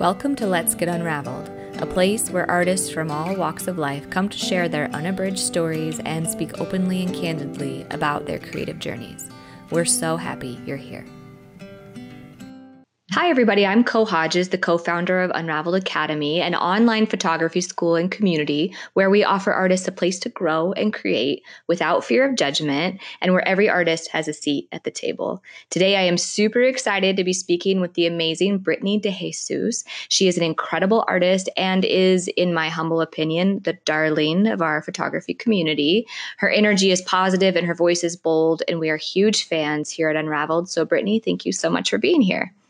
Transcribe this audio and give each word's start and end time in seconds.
Welcome 0.00 0.34
to 0.36 0.46
Let's 0.46 0.74
Get 0.74 0.88
Unraveled, 0.88 1.50
a 1.74 1.84
place 1.84 2.30
where 2.30 2.50
artists 2.50 2.88
from 2.88 3.10
all 3.10 3.36
walks 3.36 3.68
of 3.68 3.76
life 3.76 4.08
come 4.08 4.30
to 4.30 4.38
share 4.38 4.66
their 4.66 4.88
unabridged 4.92 5.38
stories 5.38 6.00
and 6.06 6.26
speak 6.26 6.58
openly 6.58 7.04
and 7.04 7.14
candidly 7.14 7.84
about 7.90 8.24
their 8.24 8.38
creative 8.38 8.78
journeys. 8.78 9.28
We're 9.70 9.84
so 9.84 10.16
happy 10.16 10.58
you're 10.64 10.78
here. 10.78 11.04
Hi, 13.12 13.28
everybody. 13.28 13.66
I'm 13.66 13.82
Co 13.82 14.04
Hodges, 14.04 14.50
the 14.50 14.56
co 14.56 14.78
founder 14.78 15.20
of 15.20 15.32
Unraveled 15.34 15.74
Academy, 15.74 16.40
an 16.40 16.54
online 16.54 17.06
photography 17.06 17.60
school 17.60 17.96
and 17.96 18.08
community 18.08 18.72
where 18.92 19.10
we 19.10 19.24
offer 19.24 19.52
artists 19.52 19.88
a 19.88 19.92
place 19.92 20.20
to 20.20 20.28
grow 20.28 20.70
and 20.74 20.94
create 20.94 21.42
without 21.66 22.04
fear 22.04 22.24
of 22.24 22.36
judgment 22.36 23.00
and 23.20 23.32
where 23.32 23.46
every 23.48 23.68
artist 23.68 24.12
has 24.12 24.28
a 24.28 24.32
seat 24.32 24.68
at 24.70 24.84
the 24.84 24.92
table. 24.92 25.42
Today, 25.70 25.96
I 25.96 26.02
am 26.02 26.16
super 26.16 26.62
excited 26.62 27.16
to 27.16 27.24
be 27.24 27.32
speaking 27.32 27.80
with 27.80 27.94
the 27.94 28.06
amazing 28.06 28.58
Brittany 28.58 29.00
DeJesus. 29.00 29.82
She 30.08 30.28
is 30.28 30.36
an 30.36 30.44
incredible 30.44 31.04
artist 31.08 31.48
and 31.56 31.84
is, 31.84 32.28
in 32.36 32.54
my 32.54 32.68
humble 32.68 33.00
opinion, 33.00 33.58
the 33.64 33.76
darling 33.86 34.46
of 34.46 34.62
our 34.62 34.82
photography 34.82 35.34
community. 35.34 36.06
Her 36.36 36.48
energy 36.48 36.92
is 36.92 37.02
positive 37.02 37.56
and 37.56 37.66
her 37.66 37.74
voice 37.74 38.04
is 38.04 38.14
bold, 38.14 38.62
and 38.68 38.78
we 38.78 38.88
are 38.88 38.96
huge 38.96 39.48
fans 39.48 39.90
here 39.90 40.10
at 40.10 40.14
Unraveled. 40.16 40.70
So, 40.70 40.84
Brittany, 40.84 41.18
thank 41.18 41.44
you 41.44 41.50
so 41.50 41.68
much 41.68 41.90
for 41.90 41.98
being 41.98 42.20
here. 42.20 42.54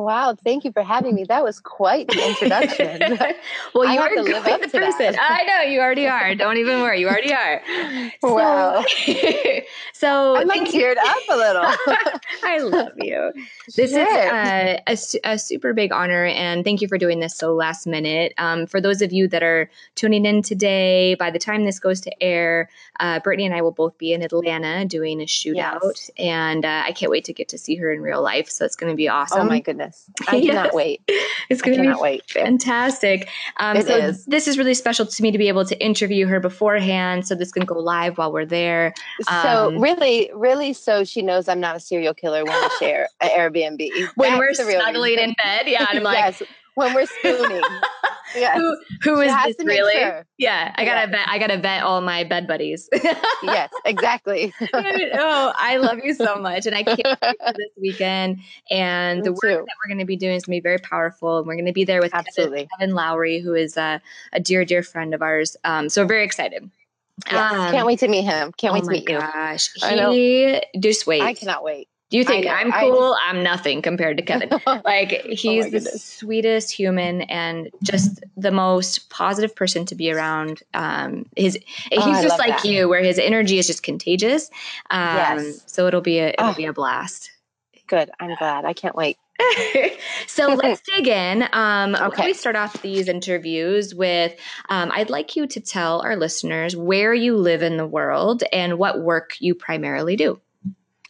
Wow, 0.00 0.34
thank 0.34 0.64
you 0.64 0.72
for 0.72 0.82
having 0.82 1.14
me. 1.14 1.24
That 1.24 1.44
was 1.44 1.60
quite 1.60 2.08
the 2.08 2.26
introduction. 2.26 3.00
well, 3.74 3.92
you 3.92 4.00
are 4.00 4.08
the 4.16 4.68
person. 4.72 5.14
I 5.20 5.44
know 5.44 5.70
you 5.70 5.80
already 5.80 6.06
are. 6.06 6.34
Don't 6.34 6.56
even 6.56 6.80
worry, 6.80 7.00
you 7.00 7.08
already 7.08 7.34
are. 7.34 7.62
Wow. 8.22 8.84
So, 8.84 9.60
so 9.92 10.36
I'm 10.36 10.46
like 10.46 10.62
teared 10.62 10.96
up 10.96 11.16
a 11.28 11.36
little. 11.36 11.62
I 12.44 12.58
love 12.58 12.92
you. 12.96 13.32
This 13.76 13.90
sure. 13.92 14.02
is 14.88 15.14
a, 15.16 15.20
a, 15.24 15.38
super 15.38 15.72
big 15.72 15.92
honor, 15.92 16.26
and 16.26 16.64
thank 16.64 16.80
you 16.80 16.88
for 16.88 16.98
doing 16.98 17.20
this 17.20 17.36
so 17.36 17.54
last 17.54 17.86
minute. 17.86 18.32
Um, 18.38 18.66
for 18.66 18.80
those 18.80 19.02
of 19.02 19.12
you 19.12 19.26
that 19.28 19.42
are 19.42 19.70
tuning 19.94 20.26
in 20.26 20.42
today, 20.42 21.14
by 21.14 21.30
the 21.30 21.38
time 21.38 21.64
this 21.64 21.78
goes 21.78 22.00
to 22.02 22.22
air, 22.22 22.68
uh, 23.00 23.20
Brittany 23.20 23.46
and 23.46 23.54
I 23.54 23.62
will 23.62 23.72
both 23.72 23.96
be 23.98 24.12
in 24.12 24.22
Atlanta 24.22 24.84
doing 24.84 25.20
a 25.20 25.26
shootout, 25.26 25.80
yes. 25.82 26.10
and 26.18 26.64
uh, 26.64 26.82
I 26.86 26.92
can't 26.92 27.10
wait 27.10 27.24
to 27.24 27.32
get 27.32 27.48
to 27.50 27.58
see 27.58 27.76
her 27.76 27.92
in 27.92 28.00
real 28.00 28.22
life. 28.22 28.48
So 28.48 28.64
it's 28.64 28.76
going 28.76 28.92
to 28.92 28.96
be 28.96 29.08
awesome. 29.08 29.40
Oh 29.40 29.44
my 29.44 29.60
goodness. 29.60 29.89
I 30.28 30.36
yes. 30.36 30.54
cannot 30.54 30.74
wait. 30.74 31.02
It's 31.48 31.62
going 31.62 31.76
to 31.76 31.82
be 31.82 32.00
wait. 32.00 32.30
fantastic. 32.30 33.28
Um, 33.58 33.76
it 33.76 33.86
so 33.86 33.96
is. 33.96 34.24
this 34.26 34.48
is 34.48 34.58
really 34.58 34.74
special 34.74 35.06
to 35.06 35.22
me 35.22 35.30
to 35.30 35.38
be 35.38 35.48
able 35.48 35.64
to 35.64 35.84
interview 35.84 36.26
her 36.26 36.40
beforehand. 36.40 37.26
So 37.26 37.34
this 37.34 37.52
can 37.52 37.64
go 37.64 37.78
live 37.78 38.18
while 38.18 38.32
we're 38.32 38.46
there. 38.46 38.94
Um, 39.28 39.42
so 39.42 39.72
really, 39.80 40.30
really, 40.34 40.72
so 40.72 41.04
she 41.04 41.22
knows 41.22 41.48
I'm 41.48 41.60
not 41.60 41.76
a 41.76 41.80
serial 41.80 42.14
killer 42.14 42.44
when 42.44 42.60
we 42.62 42.68
share 42.78 43.08
an 43.20 43.30
Airbnb. 43.30 43.88
when 44.16 44.38
That's 44.38 44.58
we're 44.58 44.70
snuggling 44.70 45.18
in 45.18 45.34
bed. 45.42 45.62
Yeah. 45.66 45.86
And 45.88 45.98
I'm 45.98 46.04
like, 46.04 46.18
yes 46.18 46.42
when 46.74 46.94
we're 46.94 47.06
spooning. 47.06 47.62
Yeah. 48.34 48.56
Who, 48.56 48.76
who 49.02 49.20
is 49.20 49.32
this 49.44 49.56
really? 49.64 49.94
Sure. 49.94 50.26
Yeah. 50.38 50.72
I 50.76 50.84
gotta 50.84 51.00
yeah. 51.00 51.18
vet. 51.18 51.28
I 51.28 51.38
gotta 51.38 51.58
vet 51.58 51.82
all 51.82 52.00
my 52.00 52.24
bed 52.24 52.46
buddies. 52.46 52.88
yes, 53.42 53.70
exactly. 53.84 54.52
oh, 54.72 55.52
I 55.56 55.76
love 55.76 55.98
you 56.04 56.14
so 56.14 56.36
much, 56.36 56.66
and 56.66 56.74
I 56.74 56.82
can't 56.82 57.02
wait 57.22 57.36
for 57.38 57.52
this 57.56 57.70
weekend. 57.80 58.40
And 58.70 59.20
Me 59.20 59.24
the 59.24 59.32
work 59.32 59.42
too. 59.42 59.48
that 59.48 59.76
we're 59.84 59.88
going 59.88 59.98
to 59.98 60.04
be 60.04 60.16
doing 60.16 60.34
is 60.34 60.44
going 60.44 60.56
to 60.56 60.60
be 60.60 60.62
very 60.62 60.78
powerful. 60.78 61.38
And 61.38 61.46
we're 61.46 61.54
going 61.54 61.66
to 61.66 61.72
be 61.72 61.84
there 61.84 62.00
with 62.00 62.14
Absolutely. 62.14 62.58
Kevin, 62.58 62.68
Kevin 62.78 62.94
Lowry, 62.94 63.40
who 63.40 63.54
is 63.54 63.76
a, 63.76 64.00
a 64.32 64.40
dear, 64.40 64.64
dear 64.64 64.82
friend 64.82 65.14
of 65.14 65.22
ours. 65.22 65.56
Um, 65.64 65.88
so 65.88 66.02
we're 66.02 66.08
very 66.08 66.24
excited. 66.24 66.70
Yes, 67.30 67.52
um, 67.52 67.70
can't 67.70 67.86
wait 67.86 67.98
to 67.98 68.08
meet 68.08 68.22
him. 68.22 68.52
Can't 68.52 68.72
wait 68.72 68.84
oh 68.84 68.86
to 68.86 68.92
meet 68.92 69.06
gosh. 69.06 69.68
you. 69.74 69.80
Gosh, 69.82 70.12
he 70.12 70.62
just 70.78 71.06
wait. 71.06 71.20
I 71.22 71.34
cannot 71.34 71.62
wait. 71.62 71.88
Do 72.10 72.18
you 72.18 72.24
think 72.24 72.46
I'm 72.48 72.72
cool? 72.72 73.16
I, 73.24 73.30
am 73.30 73.44
nothing 73.44 73.82
compared 73.82 74.16
to 74.16 74.22
Kevin. 74.24 74.50
like 74.84 75.22
oh 75.24 75.28
he's 75.30 75.66
oh 75.66 75.70
the 75.70 75.80
sweetest 75.80 76.72
human 76.72 77.22
and 77.22 77.70
just 77.84 78.24
the 78.36 78.50
most 78.50 79.10
positive 79.10 79.54
person 79.54 79.86
to 79.86 79.94
be 79.94 80.10
around. 80.10 80.60
Um, 80.74 81.26
his 81.36 81.56
oh, 81.96 82.12
he's 82.12 82.22
just 82.22 82.38
like 82.38 82.62
that. 82.62 82.64
you, 82.64 82.88
where 82.88 83.02
his 83.02 83.20
energy 83.20 83.58
is 83.58 83.68
just 83.68 83.84
contagious. 83.84 84.50
Um, 84.90 85.16
yes. 85.16 85.62
So 85.66 85.86
it'll 85.86 86.00
be 86.00 86.18
a 86.18 86.30
it'll 86.30 86.48
oh. 86.48 86.54
be 86.54 86.64
a 86.64 86.72
blast. 86.72 87.30
Good. 87.86 88.10
I'm 88.18 88.34
glad. 88.36 88.64
I 88.64 88.72
can't 88.72 88.96
wait. 88.96 89.16
so 90.26 90.54
let's 90.54 90.80
dig 90.80 91.06
in. 91.06 91.48
Um, 91.52 91.94
okay. 92.00 92.26
We 92.26 92.34
start 92.34 92.56
off 92.56 92.82
these 92.82 93.08
interviews 93.08 93.94
with 93.94 94.34
um, 94.68 94.90
I'd 94.92 95.10
like 95.10 95.36
you 95.36 95.46
to 95.46 95.60
tell 95.60 96.00
our 96.00 96.16
listeners 96.16 96.76
where 96.76 97.14
you 97.14 97.36
live 97.36 97.62
in 97.62 97.76
the 97.76 97.86
world 97.86 98.42
and 98.52 98.78
what 98.78 99.00
work 99.00 99.36
you 99.38 99.54
primarily 99.54 100.16
do. 100.16 100.40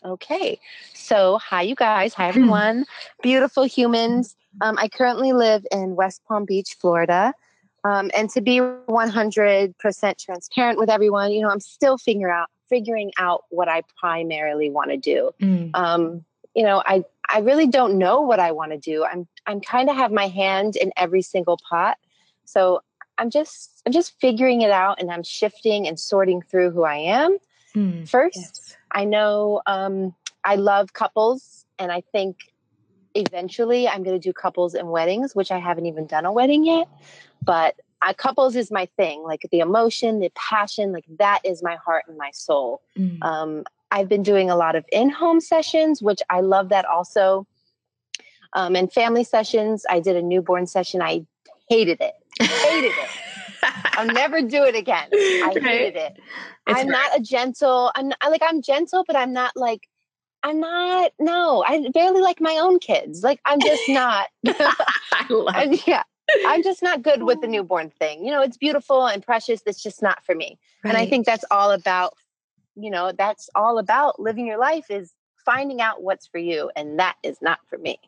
Okay. 0.05 0.59
So, 0.95 1.39
hi, 1.39 1.63
you 1.63 1.75
guys. 1.75 2.15
Hi, 2.15 2.29
everyone. 2.29 2.87
Beautiful 3.23 3.65
humans. 3.65 4.37
Um, 4.61 4.77
I 4.79 4.89
currently 4.89 5.33
live 5.33 5.67
in 5.71 5.97
West 5.97 6.23
Palm 6.27 6.45
Beach, 6.45 6.77
Florida. 6.81 7.35
Um, 7.85 8.11
and 8.15 8.29
to 8.31 8.41
be 8.41 8.59
100% 8.59 10.19
transparent 10.19 10.79
with 10.79 10.91
everyone, 10.91 11.33
you 11.33 11.41
know, 11.43 11.49
I'm 11.49 11.61
still 11.61 11.97
figuring 11.99 12.33
out 12.33 12.49
figuring 12.69 13.11
out 13.19 13.45
what 13.51 13.69
I 13.69 13.83
primarily 13.99 14.71
want 14.71 14.91
to 14.91 14.97
do. 14.97 15.33
Mm. 15.41 15.71
Um, 15.75 16.25
you 16.55 16.63
know, 16.63 16.83
I 16.87 17.05
I 17.29 17.41
really 17.41 17.67
don't 17.67 17.99
know 17.99 18.21
what 18.21 18.39
I 18.39 18.53
want 18.53 18.73
to 18.73 18.79
do. 18.79 19.05
I'm 19.05 19.27
I'm 19.47 19.61
kind 19.61 19.89
of 19.91 19.97
have 19.97 20.13
my 20.13 20.29
hand 20.29 20.77
in 20.77 20.93
every 20.97 21.23
single 21.23 21.59
pot. 21.69 21.97
So 22.45 22.83
I'm 23.19 23.31
just 23.31 23.83
I'm 23.87 23.93
just 23.93 24.19
figuring 24.21 24.63
it 24.63 24.71
out 24.71 25.01
and 25.01 25.11
I'm 25.11 25.23
shifting 25.23 25.87
and 25.87 25.99
sorting 25.99 26.43
through 26.43 26.71
who 26.71 26.85
I 26.85 26.97
am 26.97 27.39
mm. 27.75 28.09
first. 28.09 28.37
Yes. 28.37 28.77
I 28.93 29.05
know 29.05 29.63
um, 29.67 30.15
I 30.45 30.57
love 30.57 30.93
couples, 30.93 31.65
and 31.79 31.93
I 31.93 32.03
think 32.13 32.37
eventually 33.15 33.89
I'm 33.89 34.03
going 34.03 34.19
to 34.19 34.23
do 34.23 34.33
couples 34.33 34.75
and 34.75 34.91
weddings, 34.91 35.35
which 35.35 35.51
I 35.51 35.59
haven't 35.59 35.87
even 35.87 36.07
done 36.07 36.25
a 36.25 36.33
wedding 36.33 36.65
yet. 36.65 36.89
But 37.43 37.77
uh, 38.03 38.15
couples 38.15 38.57
is 38.57 38.71
my 38.71 38.87
thing, 38.97 39.23
like 39.23 39.47
the 39.51 39.61
emotion, 39.61 40.21
the 40.21 40.31
passion, 40.35 40.93
like 40.93 41.05
that 41.19 41.41
is 41.45 41.63
my 41.63 41.77
heart 41.77 42.05
and 42.09 42.17
my 42.17 42.31
soul. 42.33 42.83
Mm. 42.97 43.23
Um, 43.23 43.65
I've 43.91 44.09
been 44.09 44.23
doing 44.23 44.51
a 44.51 44.57
lot 44.57 44.77
of 44.77 44.85
in 44.93 45.11
home 45.11 45.41
sessions, 45.41 46.01
which 46.01 46.21
I 46.31 46.41
love 46.41 46.69
that 46.69 46.85
also. 46.85 47.47
Um, 48.53 48.75
and 48.75 48.93
family 48.93 49.25
sessions, 49.25 49.85
I 49.89 50.01
did 50.01 50.17
a 50.17 50.23
newborn 50.23 50.67
session. 50.67 51.03
I 51.03 51.25
hated 51.69 52.01
it. 52.01 52.15
Hated 52.41 52.93
it. 52.93 53.09
I'll 53.63 54.07
never 54.07 54.43
do 54.43 54.65
it 54.65 54.75
again. 54.75 55.09
I 55.13 55.53
right. 55.55 55.63
hated 55.63 55.97
it. 55.97 56.19
It's 56.67 56.81
I'm 56.81 56.89
not 56.89 57.19
a 57.19 57.21
gentle. 57.21 57.91
I'm 57.95 58.09
not, 58.09 58.19
like 58.31 58.43
I'm 58.45 58.63
gentle, 58.63 59.05
but 59.07 59.17
I'm 59.17 59.33
not 59.33 59.53
like 59.57 59.89
I'm 60.43 60.61
not. 60.61 61.13
No, 61.19 61.65
I 61.67 61.89
barely 61.93 62.21
like 62.21 62.41
my 62.41 62.57
own 62.57 62.79
kids. 62.79 63.23
Like 63.23 63.41
I'm 63.45 63.61
just 63.61 63.83
not. 63.89 64.29
I 64.47 65.27
love. 65.31 65.55
I'm, 65.55 65.75
yeah, 65.87 66.03
I'm 66.47 66.63
just 66.63 66.83
not 66.83 67.03
good 67.03 67.23
with 67.23 67.41
the 67.41 67.47
oh. 67.47 67.51
newborn 67.51 67.91
thing. 67.91 68.25
You 68.25 68.33
know, 68.33 68.43
it's 68.43 68.57
beautiful 68.57 69.07
and 69.07 69.23
precious. 69.23 69.61
It's 69.67 69.83
just 69.83 70.03
not 70.03 70.25
for 70.25 70.35
me. 70.35 70.59
Right. 70.85 70.91
And 70.91 70.99
I 70.99 71.07
think 71.07 71.27
that's 71.27 71.45
all 71.51 71.71
about. 71.73 72.15
You 72.77 72.91
know, 72.91 73.13
that's 73.13 73.51
all 73.55 73.79
about 73.79 74.21
living 74.21 74.47
your 74.47 74.57
life 74.57 74.91
is 74.91 75.13
finding 75.51 75.81
out 75.81 76.03
what's 76.03 76.27
for 76.27 76.39
you, 76.39 76.71
and 76.77 76.99
that 76.99 77.17
is 77.23 77.39
not 77.43 77.59
for 77.69 77.79
me. 77.79 77.99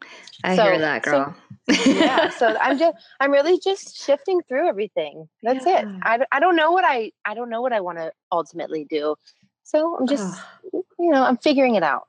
I 0.45 0.57
so, 0.57 0.65
hear 0.65 0.79
that, 0.79 1.03
girl. 1.03 1.35
So, 1.71 1.91
yeah, 1.91 2.29
so 2.39 2.57
I'm 2.61 2.79
just 2.79 2.97
I'm 3.21 3.33
really 3.33 3.59
just 3.59 3.97
shifting 3.97 4.41
through 4.49 4.69
everything. 4.69 5.29
That's 5.43 5.67
yeah. 5.67 5.81
it. 5.81 5.89
I, 6.03 6.19
I 6.31 6.41
don't 6.41 6.57
know 6.57 6.71
what 6.71 6.85
I 6.85 7.13
I 7.25 7.35
don't 7.35 7.51
know 7.51 7.61
what 7.61 7.73
I 7.73 7.81
want 7.81 7.99
to 7.99 8.13
ultimately 8.31 8.85
do. 8.89 9.17
So 9.65 9.97
I'm 9.99 10.07
just 10.07 10.41
you 10.73 11.11
know 11.11 11.25
I'm 11.25 11.39
figuring 11.39 11.75
it 11.75 11.83
out. 11.83 12.07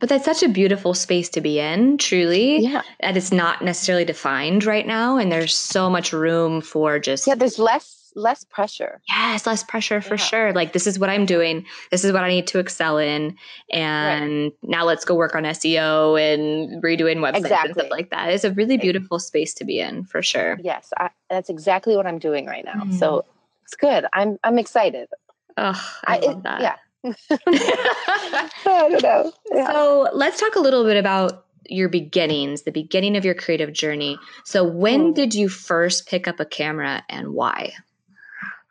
But 0.00 0.08
that's 0.08 0.24
such 0.24 0.44
a 0.44 0.48
beautiful 0.48 0.94
space 0.94 1.28
to 1.30 1.40
be 1.40 1.58
in, 1.58 1.98
truly. 1.98 2.60
Yeah. 2.60 2.82
And 3.00 3.16
it's 3.16 3.32
not 3.32 3.62
necessarily 3.62 4.04
defined 4.04 4.64
right 4.64 4.86
now. 4.86 5.16
And 5.16 5.32
there's 5.32 5.56
so 5.56 5.90
much 5.90 6.12
room 6.12 6.60
for 6.60 7.00
just. 7.00 7.26
Yeah, 7.26 7.34
there's 7.34 7.58
less 7.58 7.97
less 8.14 8.44
pressure. 8.44 9.00
Yes, 9.08 9.46
less 9.46 9.62
pressure 9.62 10.00
for 10.00 10.14
yeah. 10.14 10.24
sure. 10.24 10.52
Like 10.52 10.72
this 10.72 10.86
is 10.86 10.98
what 10.98 11.10
I'm 11.10 11.26
doing. 11.26 11.64
This 11.90 12.04
is 12.04 12.12
what 12.12 12.24
I 12.24 12.28
need 12.28 12.46
to 12.48 12.58
excel 12.58 12.98
in. 12.98 13.36
And 13.70 14.44
right. 14.44 14.52
now 14.62 14.84
let's 14.84 15.04
go 15.04 15.14
work 15.14 15.34
on 15.34 15.44
SEO 15.44 16.20
and 16.20 16.82
redoing 16.82 17.18
websites 17.18 17.38
exactly. 17.38 17.70
and 17.70 17.78
stuff 17.78 17.90
like 17.90 18.10
that. 18.10 18.32
It's 18.32 18.44
a 18.44 18.52
really 18.52 18.76
beautiful 18.76 19.18
space 19.18 19.54
to 19.54 19.64
be 19.64 19.80
in 19.80 20.04
for 20.04 20.22
sure. 20.22 20.58
Yes, 20.62 20.92
I, 20.96 21.10
that's 21.30 21.50
exactly 21.50 21.96
what 21.96 22.06
I'm 22.06 22.18
doing 22.18 22.46
right 22.46 22.64
now. 22.64 22.84
Mm. 22.84 22.98
So 22.98 23.24
it's 23.64 23.74
good. 23.74 24.06
I'm 24.12 24.38
I'm 24.44 24.58
excited. 24.58 25.08
Oh, 25.56 25.80
I, 26.06 26.16
I 26.16 26.18
love 26.20 26.36
it, 26.38 26.42
that. 26.44 26.60
Yeah. 26.60 26.76
I 27.46 28.48
don't 28.64 29.02
know. 29.02 29.32
Yeah. 29.52 29.72
So 29.72 30.10
let's 30.12 30.40
talk 30.40 30.56
a 30.56 30.60
little 30.60 30.84
bit 30.84 30.96
about 30.96 31.44
your 31.68 31.88
beginnings, 31.88 32.62
the 32.62 32.72
beginning 32.72 33.16
of 33.16 33.24
your 33.24 33.34
creative 33.34 33.72
journey. 33.72 34.18
So 34.44 34.64
when 34.64 35.12
mm. 35.12 35.14
did 35.14 35.34
you 35.34 35.48
first 35.48 36.06
pick 36.08 36.26
up 36.26 36.40
a 36.40 36.44
camera 36.44 37.04
and 37.08 37.34
why? 37.34 37.72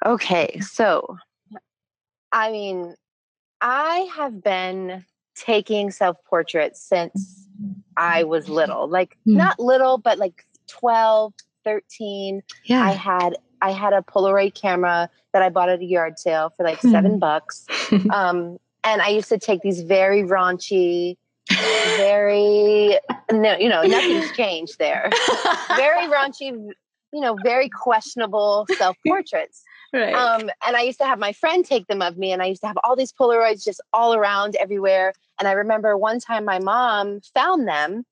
Okay, 0.06 0.60
so 0.60 1.18
I 2.32 2.52
mean, 2.52 2.96
I 3.62 4.10
have 4.16 4.44
been 4.44 5.06
taking 5.36 5.92
self 5.92 6.18
portraits 6.26 6.82
since 6.82 7.48
I 7.96 8.24
was 8.24 8.50
little. 8.50 8.88
Like 8.88 9.18
mm. 9.28 9.36
not 9.36 9.60
little, 9.60 9.98
but 9.98 10.18
like 10.18 10.46
12, 10.68 11.34
13. 11.64 12.44
Yeah. 12.66 12.84
I 12.84 12.92
had 12.92 13.36
I 13.62 13.72
had 13.72 13.94
a 13.94 14.02
Polaroid 14.02 14.54
camera 14.54 15.10
that 15.34 15.42
I 15.42 15.50
bought 15.50 15.70
at 15.70 15.80
a 15.80 15.86
yard 15.86 16.20
sale 16.20 16.54
for 16.56 16.64
like 16.64 16.82
7 16.82 17.20
bucks. 17.20 17.66
Um 18.12 18.60
and 18.84 19.02
I 19.02 19.10
used 19.10 19.30
to 19.30 19.38
take 19.38 19.62
these 19.62 19.82
very 19.82 20.24
raunchy 20.24 21.18
very 21.98 23.00
no, 23.32 23.58
you 23.58 23.70
know, 23.70 23.82
nothing's 23.84 24.32
changed 24.34 24.80
there. 24.80 25.10
very 25.76 26.08
raunchy, 26.14 26.52
you 27.14 27.22
know, 27.22 27.38
very 27.44 27.70
questionable 27.70 28.66
self 28.78 28.96
portraits. 29.06 29.64
Right. 29.94 30.13
Um, 30.13 30.50
and 30.66 30.75
I 30.75 30.81
used 30.81 31.00
to 31.00 31.06
have 31.06 31.19
my 31.19 31.34
friend 31.34 31.66
take 31.66 31.88
them 31.88 32.01
of 32.01 32.18
me, 32.18 32.31
and 32.31 32.42
I 32.42 32.45
used 32.45 32.62
to 32.62 32.68
have 32.68 32.78
all 32.84 32.95
these 32.95 33.13
Polaroids 33.13 33.63
just 33.63 33.81
all 33.94 34.13
around 34.13 34.56
everywhere. 34.57 35.13
And 35.39 35.48
I 35.48 35.54
remember 35.54 35.98
one 35.98 36.19
time 36.19 36.45
my 36.45 36.60
mom 36.60 37.22
found 37.34 37.68
them 37.68 38.06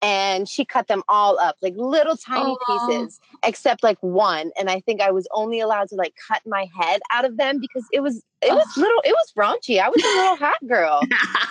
and 0.00 0.48
she 0.48 0.64
cut 0.64 0.86
them 0.86 1.02
all 1.08 1.38
up 1.38 1.56
like 1.60 1.74
little 1.76 2.16
tiny 2.16 2.56
pieces 2.66 3.18
except 3.44 3.82
like 3.82 3.98
one 4.00 4.50
and 4.58 4.70
i 4.70 4.80
think 4.80 5.00
i 5.00 5.10
was 5.10 5.26
only 5.32 5.60
allowed 5.60 5.88
to 5.88 5.96
like 5.96 6.14
cut 6.28 6.40
my 6.46 6.68
head 6.78 7.00
out 7.10 7.24
of 7.24 7.36
them 7.36 7.58
because 7.58 7.84
it 7.92 8.00
was 8.00 8.22
it 8.40 8.52
was 8.52 8.76
little 8.76 9.00
it 9.04 9.12
was 9.12 9.32
raunchy 9.36 9.80
i 9.80 9.88
was 9.88 10.02
a 10.02 10.06
little 10.06 10.36
hot 10.36 10.58
girl 10.68 11.00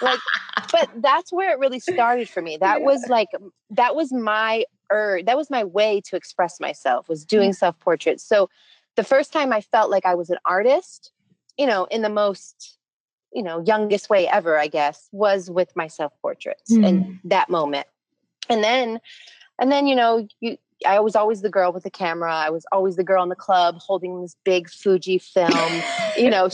like 0.02 0.20
but 0.72 0.90
that's 1.02 1.32
where 1.32 1.52
it 1.52 1.60
really 1.60 1.80
started 1.80 2.30
for 2.30 2.42
me 2.42 2.58
that 2.58 2.80
yeah. 2.80 2.86
was 2.86 3.06
like 3.10 3.28
that 3.70 3.96
was 3.96 4.14
my 4.14 4.64
er 4.92 5.20
that 5.26 5.36
was 5.36 5.50
my 5.50 5.64
way 5.64 6.02
to 6.02 6.16
express 6.16 6.60
myself 6.60 7.10
was 7.10 7.26
doing 7.26 7.52
self 7.52 7.78
portraits 7.80 8.24
so 8.24 8.50
the 8.98 9.04
first 9.04 9.32
time 9.32 9.54
i 9.54 9.62
felt 9.62 9.90
like 9.90 10.06
i 10.06 10.14
was 10.14 10.30
an 10.30 10.38
artist 10.46 11.12
you 11.58 11.66
know 11.66 11.86
in 11.86 12.02
the 12.02 12.10
most 12.10 12.78
you 13.34 13.42
know 13.42 13.64
youngest 13.66 14.10
way 14.10 14.28
ever 14.28 14.58
i 14.58 14.68
guess 14.68 15.08
was 15.12 15.50
with 15.50 15.74
my 15.76 15.88
self 15.88 16.12
portraits 16.22 16.74
mm. 16.74 16.86
and 16.86 17.20
that 17.24 17.50
moment 17.50 17.88
and 18.50 18.64
then 18.64 19.00
and 19.60 19.72
then 19.72 19.88
you 19.88 19.96
know 19.96 20.28
you 20.42 20.58
I 20.86 21.00
was 21.00 21.16
always 21.16 21.42
the 21.42 21.50
girl 21.50 21.72
with 21.72 21.84
the 21.84 21.90
camera. 21.90 22.34
I 22.34 22.50
was 22.50 22.66
always 22.72 22.98
the 22.98 23.04
girl 23.04 23.24
in 23.24 23.30
the 23.30 23.36
club 23.36 23.78
holding 23.80 24.22
this 24.22 24.36
big 24.44 24.68
Fujifilm, 24.68 25.84
you 26.18 26.30
know, 26.30 26.50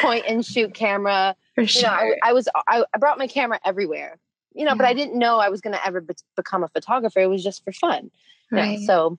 point 0.00 0.24
and 0.26 0.44
shoot 0.44 0.74
camera. 0.74 1.36
For 1.54 1.66
sure. 1.66 1.82
You 1.82 1.86
know, 1.86 2.16
I, 2.22 2.30
I 2.30 2.32
was 2.32 2.48
I, 2.66 2.84
I, 2.92 2.98
brought 2.98 3.18
my 3.18 3.26
camera 3.26 3.60
everywhere, 3.64 4.18
you 4.52 4.64
know, 4.64 4.72
yeah. 4.72 4.76
but 4.76 4.86
I 4.86 4.94
didn't 4.94 5.18
know 5.18 5.38
I 5.38 5.48
was 5.48 5.60
going 5.60 5.74
to 5.74 5.86
ever 5.86 6.00
be- 6.00 6.14
become 6.34 6.64
a 6.64 6.68
photographer. 6.68 7.20
It 7.20 7.28
was 7.28 7.44
just 7.44 7.64
for 7.64 7.72
fun. 7.72 8.10
Right. 8.50 8.80
so, 8.80 9.18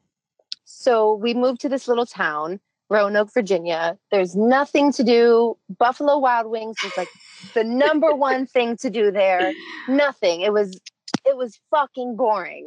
so 0.65 1.13
we 1.13 1.33
moved 1.33 1.61
to 1.61 1.69
this 1.69 1.87
little 1.87 2.05
town, 2.05 2.59
Roanoke, 2.89 3.31
Virginia. 3.33 3.97
There's 4.11 4.35
nothing 4.35 4.91
to 4.93 5.03
do. 5.03 5.57
Buffalo 5.77 6.17
Wild 6.17 6.49
Wings 6.49 6.77
was 6.83 6.95
like 6.97 7.09
the 7.53 7.63
number 7.63 8.13
one 8.15 8.45
thing 8.45 8.77
to 8.77 8.89
do 8.89 9.11
there. 9.11 9.53
Nothing. 9.87 10.41
It 10.41 10.53
was 10.53 10.79
it 11.25 11.37
was 11.37 11.59
fucking 11.69 12.15
boring. 12.15 12.65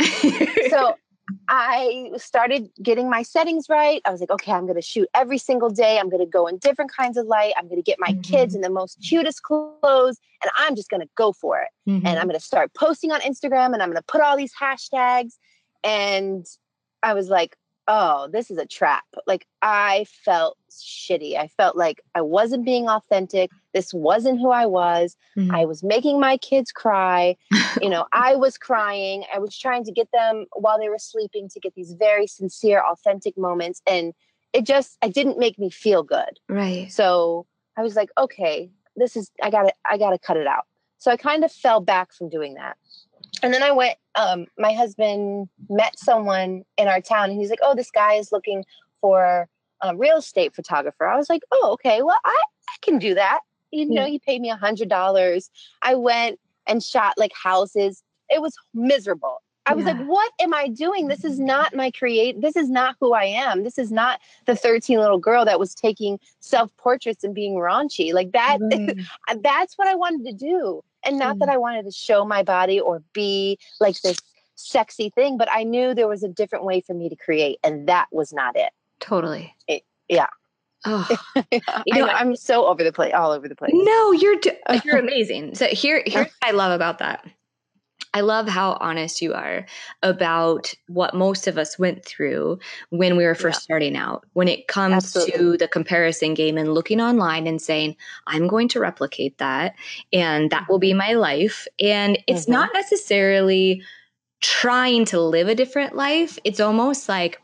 so 0.70 0.94
I 1.48 2.10
started 2.16 2.68
getting 2.82 3.08
my 3.08 3.22
settings 3.22 3.66
right. 3.68 4.00
I 4.04 4.10
was 4.10 4.20
like, 4.20 4.30
okay, 4.30 4.52
I'm 4.52 4.64
going 4.64 4.76
to 4.76 4.82
shoot 4.82 5.08
every 5.14 5.38
single 5.38 5.70
day. 5.70 5.98
I'm 5.98 6.08
going 6.08 6.24
to 6.24 6.30
go 6.30 6.46
in 6.46 6.58
different 6.58 6.92
kinds 6.94 7.16
of 7.16 7.26
light. 7.26 7.54
I'm 7.56 7.66
going 7.66 7.80
to 7.80 7.82
get 7.82 7.98
my 7.98 8.08
mm-hmm. 8.08 8.20
kids 8.20 8.54
in 8.54 8.60
the 8.60 8.70
most 8.70 8.98
cutest 9.06 9.42
clothes 9.42 10.18
and 10.42 10.50
I'm 10.56 10.76
just 10.76 10.90
going 10.90 11.00
to 11.00 11.08
go 11.16 11.32
for 11.32 11.60
it. 11.60 11.68
Mm-hmm. 11.88 12.06
And 12.06 12.18
I'm 12.18 12.26
going 12.26 12.38
to 12.38 12.44
start 12.44 12.72
posting 12.74 13.12
on 13.12 13.20
Instagram 13.20 13.72
and 13.72 13.82
I'm 13.82 13.88
going 13.88 13.96
to 13.96 14.02
put 14.02 14.20
all 14.20 14.36
these 14.36 14.52
hashtags. 14.54 15.32
And 15.84 16.46
I 17.02 17.14
was 17.14 17.28
like, 17.28 17.56
oh, 17.88 18.28
this 18.32 18.50
is 18.50 18.58
a 18.58 18.66
trap. 18.66 19.04
Like 19.26 19.46
I 19.60 20.06
felt 20.24 20.56
shitty. 20.70 21.36
I 21.36 21.48
felt 21.48 21.76
like 21.76 22.00
I 22.14 22.20
wasn't 22.20 22.64
being 22.64 22.88
authentic. 22.88 23.50
This 23.74 23.92
wasn't 23.92 24.40
who 24.40 24.50
I 24.50 24.66
was. 24.66 25.16
Mm-hmm. 25.36 25.54
I 25.54 25.64
was 25.64 25.82
making 25.82 26.20
my 26.20 26.36
kids 26.36 26.72
cry. 26.72 27.36
you 27.80 27.88
know, 27.88 28.06
I 28.12 28.36
was 28.36 28.58
crying. 28.58 29.24
I 29.34 29.38
was 29.38 29.56
trying 29.56 29.84
to 29.84 29.92
get 29.92 30.08
them 30.12 30.46
while 30.52 30.78
they 30.78 30.88
were 30.88 30.98
sleeping 30.98 31.48
to 31.50 31.60
get 31.60 31.74
these 31.74 31.92
very 31.92 32.26
sincere, 32.26 32.82
authentic 32.82 33.36
moments. 33.36 33.82
And 33.86 34.14
it 34.52 34.64
just, 34.64 34.96
it 35.02 35.14
didn't 35.14 35.38
make 35.38 35.58
me 35.58 35.70
feel 35.70 36.02
good. 36.02 36.38
Right. 36.48 36.90
So 36.92 37.46
I 37.76 37.82
was 37.82 37.96
like, 37.96 38.10
okay, 38.18 38.70
this 38.96 39.16
is, 39.16 39.30
I 39.42 39.50
gotta, 39.50 39.72
I 39.84 39.98
gotta 39.98 40.18
cut 40.18 40.36
it 40.36 40.46
out. 40.46 40.66
So 40.98 41.10
I 41.10 41.16
kind 41.16 41.42
of 41.44 41.50
fell 41.50 41.80
back 41.80 42.12
from 42.12 42.28
doing 42.28 42.54
that 42.54 42.76
and 43.42 43.52
then 43.52 43.62
I 43.62 43.72
went, 43.72 43.96
um, 44.14 44.46
my 44.58 44.72
husband 44.72 45.48
met 45.68 45.98
someone 45.98 46.64
in 46.78 46.88
our 46.88 47.00
town 47.00 47.30
and 47.30 47.38
he's 47.38 47.50
like, 47.50 47.58
oh, 47.62 47.74
this 47.74 47.90
guy 47.90 48.14
is 48.14 48.30
looking 48.32 48.64
for 49.00 49.48
a 49.82 49.96
real 49.96 50.18
estate 50.18 50.54
photographer. 50.54 51.06
I 51.06 51.16
was 51.16 51.28
like, 51.28 51.42
oh, 51.50 51.72
okay, 51.72 52.02
well, 52.02 52.18
I, 52.24 52.42
I 52.68 52.76
can 52.82 52.98
do 52.98 53.14
that. 53.14 53.40
You 53.72 53.88
know, 53.88 54.06
he 54.06 54.18
paid 54.18 54.40
me 54.40 54.50
a 54.50 54.56
hundred 54.56 54.88
dollars. 54.88 55.50
I 55.80 55.94
went 55.94 56.38
and 56.66 56.82
shot 56.82 57.14
like 57.16 57.32
houses. 57.34 58.02
It 58.28 58.40
was 58.40 58.54
miserable. 58.74 59.38
I 59.66 59.74
was 59.74 59.86
yeah. 59.86 59.92
like, 59.92 60.06
what 60.06 60.32
am 60.40 60.52
I 60.52 60.68
doing? 60.68 61.08
This 61.08 61.24
is 61.24 61.38
not 61.38 61.74
my 61.74 61.90
create. 61.92 62.40
This 62.40 62.56
is 62.56 62.68
not 62.68 62.96
who 63.00 63.12
I 63.14 63.24
am. 63.24 63.62
This 63.62 63.78
is 63.78 63.92
not 63.92 64.20
the 64.46 64.56
13 64.56 64.98
little 64.98 65.18
girl 65.18 65.44
that 65.44 65.60
was 65.60 65.74
taking 65.74 66.18
self 66.40 66.76
portraits 66.76 67.22
and 67.22 67.34
being 67.34 67.54
raunchy. 67.54 68.12
Like 68.12 68.32
that, 68.32 68.58
mm. 68.60 69.06
that's 69.40 69.78
what 69.78 69.88
I 69.88 69.94
wanted 69.94 70.26
to 70.26 70.32
do. 70.32 70.82
And 71.04 71.18
not 71.18 71.36
mm. 71.36 71.38
that 71.40 71.48
I 71.48 71.56
wanted 71.56 71.84
to 71.84 71.92
show 71.92 72.24
my 72.24 72.42
body 72.42 72.80
or 72.80 73.02
be 73.12 73.58
like 73.80 74.00
this 74.02 74.18
sexy 74.54 75.10
thing, 75.10 75.36
but 75.36 75.48
I 75.50 75.64
knew 75.64 75.94
there 75.94 76.08
was 76.08 76.22
a 76.22 76.28
different 76.28 76.64
way 76.64 76.80
for 76.80 76.94
me 76.94 77.08
to 77.08 77.16
create, 77.16 77.58
and 77.64 77.88
that 77.88 78.06
was 78.12 78.32
not 78.32 78.56
it. 78.56 78.72
Totally. 79.00 79.54
It, 79.66 79.82
yeah. 80.08 80.28
Oh, 80.84 81.08
you 81.52 81.94
know, 81.94 82.06
I, 82.06 82.20
am 82.20 82.34
so 82.34 82.66
over 82.66 82.82
the 82.82 82.92
place, 82.92 83.12
all 83.14 83.30
over 83.30 83.48
the 83.48 83.54
place. 83.54 83.72
No, 83.74 84.12
you're 84.12 84.36
you're 84.84 84.98
amazing. 84.98 85.54
So 85.54 85.66
here, 85.66 86.02
here's 86.06 86.26
what 86.26 86.32
I 86.42 86.50
love 86.52 86.72
about 86.72 86.98
that. 86.98 87.24
I 88.14 88.20
love 88.20 88.46
how 88.46 88.76
honest 88.80 89.22
you 89.22 89.32
are 89.32 89.64
about 90.02 90.74
what 90.88 91.14
most 91.14 91.46
of 91.46 91.56
us 91.56 91.78
went 91.78 92.04
through 92.04 92.58
when 92.90 93.16
we 93.16 93.24
were 93.24 93.34
first 93.34 93.60
yeah. 93.60 93.62
starting 93.62 93.96
out. 93.96 94.26
When 94.34 94.48
it 94.48 94.68
comes 94.68 95.16
Absolutely. 95.16 95.38
to 95.38 95.56
the 95.56 95.68
comparison 95.68 96.34
game 96.34 96.58
and 96.58 96.74
looking 96.74 97.00
online 97.00 97.46
and 97.46 97.60
saying, 97.60 97.96
I'm 98.26 98.48
going 98.48 98.68
to 98.68 98.80
replicate 98.80 99.38
that 99.38 99.74
and 100.12 100.50
that 100.50 100.68
will 100.68 100.78
be 100.78 100.90
mm-hmm. 100.90 100.98
my 100.98 101.12
life. 101.14 101.66
And 101.80 102.18
it's 102.26 102.42
mm-hmm. 102.42 102.52
not 102.52 102.70
necessarily 102.74 103.82
trying 104.40 105.04
to 105.06 105.20
live 105.20 105.48
a 105.48 105.54
different 105.54 105.94
life, 105.94 106.38
it's 106.44 106.60
almost 106.60 107.08
like, 107.08 107.40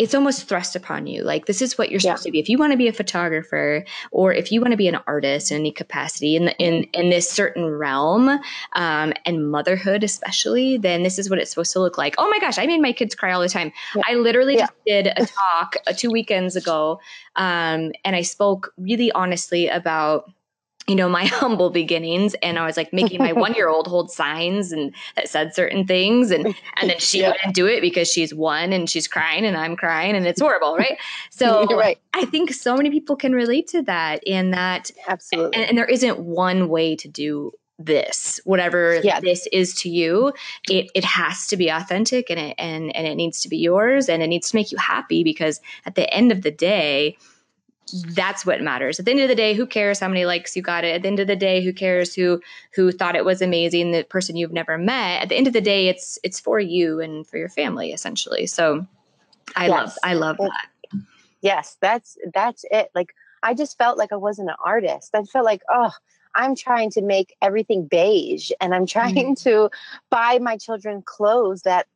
it's 0.00 0.14
almost 0.14 0.48
thrust 0.48 0.74
upon 0.74 1.06
you. 1.06 1.22
Like 1.22 1.44
this 1.44 1.60
is 1.60 1.76
what 1.76 1.90
you're 1.90 2.00
supposed 2.00 2.22
to 2.22 2.30
be. 2.30 2.38
If 2.38 2.48
you 2.48 2.56
want 2.56 2.72
to 2.72 2.78
be 2.78 2.88
a 2.88 2.92
photographer 2.92 3.84
or 4.10 4.32
if 4.32 4.50
you 4.50 4.62
want 4.62 4.70
to 4.70 4.78
be 4.78 4.88
an 4.88 4.98
artist 5.06 5.52
in 5.52 5.58
any 5.58 5.72
capacity 5.72 6.36
in 6.36 6.46
the, 6.46 6.56
in 6.56 6.84
in 6.94 7.10
this 7.10 7.28
certain 7.28 7.66
realm, 7.66 8.30
um, 8.72 9.12
and 9.26 9.50
motherhood 9.50 10.02
especially, 10.02 10.78
then 10.78 11.02
this 11.02 11.18
is 11.18 11.28
what 11.28 11.38
it's 11.38 11.50
supposed 11.50 11.74
to 11.74 11.80
look 11.80 11.98
like. 11.98 12.14
Oh 12.16 12.30
my 12.30 12.38
gosh, 12.38 12.56
I 12.56 12.66
made 12.66 12.80
my 12.80 12.92
kids 12.92 13.14
cry 13.14 13.32
all 13.32 13.42
the 13.42 13.48
time. 13.50 13.72
Yeah. 13.94 14.02
I 14.06 14.14
literally 14.14 14.54
yeah. 14.54 14.60
just 14.60 14.72
did 14.86 15.06
a 15.08 15.26
talk 15.26 15.76
uh, 15.86 15.92
two 15.92 16.10
weekends 16.10 16.56
ago, 16.56 16.98
um, 17.36 17.92
and 18.02 18.16
I 18.16 18.22
spoke 18.22 18.72
really 18.78 19.12
honestly 19.12 19.68
about 19.68 20.30
you 20.86 20.94
know 20.94 21.08
my 21.08 21.24
humble 21.26 21.70
beginnings 21.70 22.34
and 22.42 22.58
i 22.58 22.66
was 22.66 22.76
like 22.76 22.92
making 22.92 23.18
my 23.18 23.32
one 23.46 23.54
year 23.54 23.68
old 23.68 23.86
hold 23.86 24.10
signs 24.10 24.72
and 24.72 24.94
that 25.16 25.28
said 25.28 25.54
certain 25.54 25.86
things 25.86 26.30
and 26.30 26.46
and 26.76 26.90
then 26.90 26.98
she 26.98 27.20
yeah. 27.20 27.28
wouldn't 27.28 27.54
do 27.54 27.66
it 27.66 27.80
because 27.80 28.10
she's 28.10 28.34
one 28.34 28.72
and 28.72 28.90
she's 28.90 29.06
crying 29.06 29.44
and 29.44 29.56
i'm 29.56 29.76
crying 29.76 30.14
and 30.14 30.26
it's 30.26 30.40
horrible 30.40 30.76
right 30.76 30.98
so 31.30 31.66
right. 31.76 31.98
i 32.14 32.24
think 32.26 32.52
so 32.52 32.76
many 32.76 32.90
people 32.90 33.16
can 33.16 33.32
relate 33.32 33.66
to 33.68 33.82
that 33.82 34.22
in 34.24 34.50
that 34.50 34.90
absolutely 35.08 35.56
and, 35.56 35.68
and 35.68 35.78
there 35.78 35.86
isn't 35.86 36.18
one 36.18 36.68
way 36.68 36.96
to 36.96 37.08
do 37.08 37.52
this 37.78 38.40
whatever 38.44 39.00
yeah. 39.02 39.20
this 39.20 39.48
is 39.52 39.74
to 39.74 39.88
you 39.88 40.32
it, 40.68 40.90
it 40.94 41.02
has 41.02 41.46
to 41.46 41.56
be 41.56 41.70
authentic 41.70 42.28
and 42.28 42.38
it 42.38 42.54
and, 42.58 42.94
and 42.94 43.06
it 43.06 43.14
needs 43.14 43.40
to 43.40 43.48
be 43.48 43.56
yours 43.56 44.08
and 44.08 44.22
it 44.22 44.26
needs 44.26 44.50
to 44.50 44.56
make 44.56 44.70
you 44.70 44.76
happy 44.76 45.24
because 45.24 45.62
at 45.86 45.94
the 45.94 46.12
end 46.12 46.30
of 46.30 46.42
the 46.42 46.50
day 46.50 47.16
that's 48.08 48.46
what 48.46 48.62
matters. 48.62 48.98
At 48.98 49.04
the 49.04 49.10
end 49.10 49.20
of 49.20 49.28
the 49.28 49.34
day, 49.34 49.54
who 49.54 49.66
cares 49.66 50.00
how 50.00 50.08
many 50.08 50.24
likes 50.24 50.56
you 50.56 50.62
got 50.62 50.84
it? 50.84 50.94
At 50.94 51.02
the 51.02 51.08
end 51.08 51.20
of 51.20 51.26
the 51.26 51.36
day, 51.36 51.62
who 51.62 51.72
cares 51.72 52.14
who 52.14 52.40
who 52.74 52.92
thought 52.92 53.16
it 53.16 53.24
was 53.24 53.42
amazing, 53.42 53.92
the 53.92 54.04
person 54.04 54.36
you've 54.36 54.52
never 54.52 54.78
met? 54.78 55.22
At 55.22 55.28
the 55.28 55.36
end 55.36 55.46
of 55.46 55.52
the 55.52 55.60
day, 55.60 55.88
it's 55.88 56.18
it's 56.22 56.40
for 56.40 56.60
you 56.60 57.00
and 57.00 57.26
for 57.26 57.36
your 57.36 57.48
family 57.48 57.92
essentially. 57.92 58.46
So 58.46 58.86
I 59.56 59.66
yes. 59.66 59.70
love 59.70 59.96
I 60.04 60.14
love 60.14 60.36
that. 60.38 61.00
Yes, 61.42 61.76
that's 61.80 62.16
that's 62.34 62.64
it. 62.70 62.90
Like 62.94 63.14
I 63.42 63.54
just 63.54 63.78
felt 63.78 63.98
like 63.98 64.12
I 64.12 64.16
wasn't 64.16 64.50
an 64.50 64.56
artist. 64.64 65.14
I 65.14 65.22
felt 65.22 65.44
like, 65.44 65.62
oh, 65.70 65.92
I'm 66.34 66.54
trying 66.54 66.90
to 66.92 67.02
make 67.02 67.34
everything 67.42 67.86
beige 67.86 68.50
and 68.60 68.74
I'm 68.74 68.86
trying 68.86 69.34
mm-hmm. 69.34 69.48
to 69.48 69.70
buy 70.10 70.38
my 70.38 70.56
children 70.56 71.02
clothes 71.02 71.62
that 71.62 71.86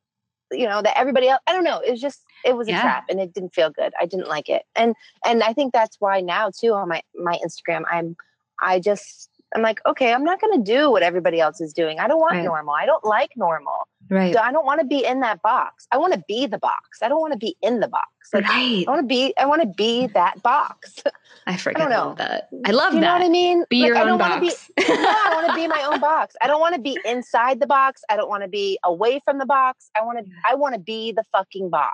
you 0.57 0.67
know 0.67 0.81
that 0.81 0.97
everybody 0.97 1.27
else 1.27 1.41
i 1.47 1.53
don't 1.53 1.63
know 1.63 1.79
it 1.79 1.91
was 1.91 2.01
just 2.01 2.23
it 2.43 2.55
was 2.55 2.67
a 2.67 2.71
trap 2.71 3.05
and 3.09 3.19
it 3.19 3.33
didn't 3.33 3.53
feel 3.53 3.69
good 3.69 3.93
i 3.99 4.05
didn't 4.05 4.27
like 4.27 4.49
it. 4.49 4.63
And 4.75 4.95
and 5.25 5.43
i 5.43 5.53
think 5.53 5.73
that's 5.73 5.97
why 5.99 6.21
now 6.21 6.49
too 6.49 6.73
on 6.73 6.89
my 6.89 7.01
my 7.15 7.39
instagram 7.45 7.83
i'm 7.91 8.15
i 8.61 8.79
just 8.79 9.29
i'm 9.55 9.61
like 9.61 9.79
okay 9.85 10.13
i'm 10.13 10.23
not 10.23 10.39
going 10.41 10.63
to 10.63 10.71
do 10.71 10.91
what 10.91 11.03
everybody 11.03 11.39
else 11.39 11.61
is 11.61 11.73
doing 11.73 11.99
i 11.99 12.07
don't 12.07 12.19
want 12.19 12.35
right. 12.35 12.43
normal 12.43 12.73
i 12.73 12.85
don't 12.85 13.03
like 13.03 13.31
normal 13.35 13.87
right 14.09 14.35
i 14.37 14.51
don't 14.51 14.65
want 14.65 14.79
to 14.79 14.85
be 14.85 15.03
in 15.05 15.19
that 15.21 15.41
box 15.41 15.87
i 15.91 15.97
want 15.97 16.13
to 16.13 16.23
be 16.27 16.45
the 16.47 16.57
box 16.59 16.99
i 17.01 17.07
don't 17.07 17.19
want 17.21 17.33
to 17.33 17.39
be 17.39 17.55
in 17.61 17.79
the 17.79 17.87
box. 17.87 18.07
Like 18.33 18.43
right. 18.49 18.83
I 18.87 18.91
want 18.91 19.03
to 19.03 19.07
be 19.07 19.33
I 19.37 19.45
want 19.45 19.61
to 19.61 19.67
be 19.67 20.07
that 20.07 20.41
box. 20.41 21.03
I 21.05 21.11
I 21.53 21.57
forget 21.57 21.77
don't 21.79 21.91
know. 21.91 22.15
that. 22.17 22.49
I 22.65 22.71
love 22.71 22.93
that. 22.93 22.97
you 22.97 23.01
know 23.01 23.13
what 23.13 23.21
I 23.21 23.29
mean? 23.29 23.63
Be 23.69 23.81
Like, 23.83 23.89
your 23.89 23.97
I 23.97 24.09
own 24.09 24.17
box. 24.17 24.39
Be, 24.75 24.83
yeah, 24.83 24.95
I 24.97 25.31
want 25.35 25.47
to 25.49 25.53
be 25.53 25.67
my 25.67 25.83
own 25.91 25.99
box. 25.99 26.35
I 26.41 26.47
don't 26.47 26.59
want 26.59 26.73
to 26.73 26.81
be 26.81 26.97
inside 27.05 27.59
the 27.59 27.67
box. 27.67 28.01
I 28.09 28.15
don't 28.15 28.27
want 28.27 28.41
to 28.41 28.49
be 28.49 28.79
away 28.83 29.21
from 29.23 29.37
the 29.37 29.45
box. 29.45 29.91
I 29.95 30.03
want 30.03 30.25
to 30.25 30.31
I 30.43 30.55
want 30.55 30.73
to 30.73 30.79
be 30.79 31.11
the 31.11 31.23
fucking 31.31 31.69
box. 31.69 31.93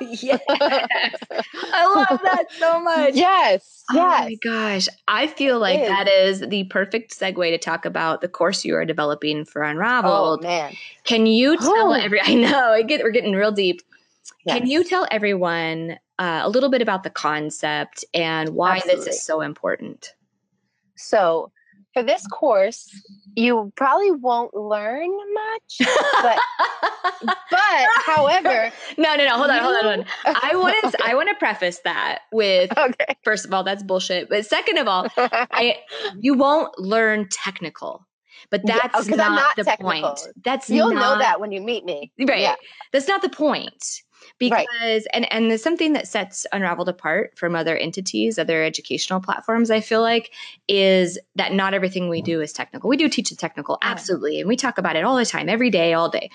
yes. 0.00 0.40
I 0.50 2.06
love 2.08 2.20
that 2.22 2.44
so 2.58 2.80
much. 2.80 3.14
yes. 3.14 3.24
Yes. 3.24 3.84
Oh 3.90 3.96
Yes. 3.96 4.20
my 4.24 4.34
gosh. 4.42 4.88
I 5.08 5.26
feel 5.26 5.58
like 5.58 5.80
is. 5.80 5.88
that 5.88 6.08
is 6.08 6.40
the 6.40 6.64
perfect 6.64 7.18
segue 7.18 7.50
to 7.50 7.58
talk 7.58 7.84
about 7.84 8.20
the 8.20 8.28
course 8.28 8.64
you 8.64 8.76
are 8.76 8.84
developing 8.84 9.44
for 9.44 9.64
oh, 9.64 9.70
Unraveled. 9.70 10.40
oh 10.40 10.46
man. 10.46 10.74
Can 11.04 11.26
you 11.26 11.56
tell 11.58 11.90
Oh. 11.90 11.92
every 11.92 12.20
I 12.22 12.34
know, 12.34 12.82
get 12.86 13.02
we're 13.02 13.10
getting 13.10 13.32
real 13.34 13.52
deep. 13.52 13.80
Can 14.48 14.66
you 14.66 14.84
tell 14.84 15.06
everyone 15.10 15.98
uh, 16.18 16.40
a 16.44 16.48
little 16.48 16.70
bit 16.70 16.80
about 16.82 17.02
the 17.02 17.10
concept 17.10 18.04
and 18.14 18.50
why 18.50 18.80
this 18.86 19.06
is 19.06 19.22
so 19.22 19.40
important? 19.42 20.14
So 20.96 21.50
for 21.92 22.02
this 22.02 22.26
course, 22.26 22.90
you 23.36 23.72
probably 23.76 24.10
won't 24.10 24.54
learn 24.54 25.10
much, 25.34 25.88
but 26.22 26.38
but 27.50 27.86
however, 28.04 28.72
no, 28.98 29.14
no, 29.14 29.24
no. 29.26 29.36
Hold 29.36 29.50
on, 29.50 29.58
hold 29.62 29.76
on, 29.76 29.84
hold 29.84 30.06
on. 30.26 30.36
I 30.42 30.56
want 30.56 30.92
to. 30.92 30.98
I 31.04 31.14
want 31.14 31.28
to 31.28 31.34
preface 31.36 31.78
that 31.84 32.20
with 32.32 32.70
okay. 32.78 33.16
first 33.24 33.44
of 33.44 33.54
all, 33.54 33.62
that's 33.62 33.82
bullshit. 33.82 34.28
But 34.28 34.44
second 34.46 34.78
of 34.78 34.88
all, 34.88 35.08
I 35.16 35.76
you 36.18 36.34
won't 36.34 36.76
learn 36.78 37.28
technical. 37.30 38.06
But 38.50 38.62
Yeah, 38.64 38.76
oh, 38.76 38.88
that's 38.92 39.10
I'm 39.10 39.16
not, 39.16 39.30
not 39.32 39.56
the 39.56 39.64
technical. 39.64 39.92
point. 40.10 40.20
That's 40.42 40.68
You'll 40.70 40.92
not, 40.92 41.00
know 41.14 41.18
that 41.18 41.40
when 41.40 41.52
you 41.52 41.60
meet 41.60 41.84
me. 41.84 42.12
right. 42.20 42.40
Yeah. 42.40 42.54
That's 42.92 43.08
not 43.08 43.22
the 43.22 43.28
point. 43.28 44.02
Right. 44.40 44.66
Because 44.80 45.06
and 45.12 45.30
and 45.32 45.50
there's 45.50 45.62
something 45.62 45.92
that 45.92 46.08
sets 46.08 46.46
Unraveled 46.52 46.88
apart 46.88 47.32
from 47.36 47.54
other 47.54 47.76
entities, 47.76 48.38
other 48.38 48.62
educational 48.64 49.20
platforms. 49.20 49.70
I 49.70 49.80
feel 49.80 50.00
like 50.00 50.32
is 50.66 51.18
that 51.36 51.52
not 51.52 51.74
everything 51.74 52.08
we 52.08 52.22
do 52.22 52.40
is 52.40 52.52
technical. 52.52 52.88
We 52.88 52.96
do 52.96 53.08
teach 53.08 53.28
the 53.30 53.36
technical, 53.36 53.78
Yeah. 53.82 53.90
absolutely, 53.90 54.40
and 54.40 54.48
we 54.48 54.56
talk 54.56 54.78
about 54.78 54.96
it 54.96 55.04
all 55.04 55.16
the 55.16 55.26
time, 55.26 55.48
every 55.48 55.70
day, 55.70 55.92
all 55.92 56.08
day. 56.08 56.30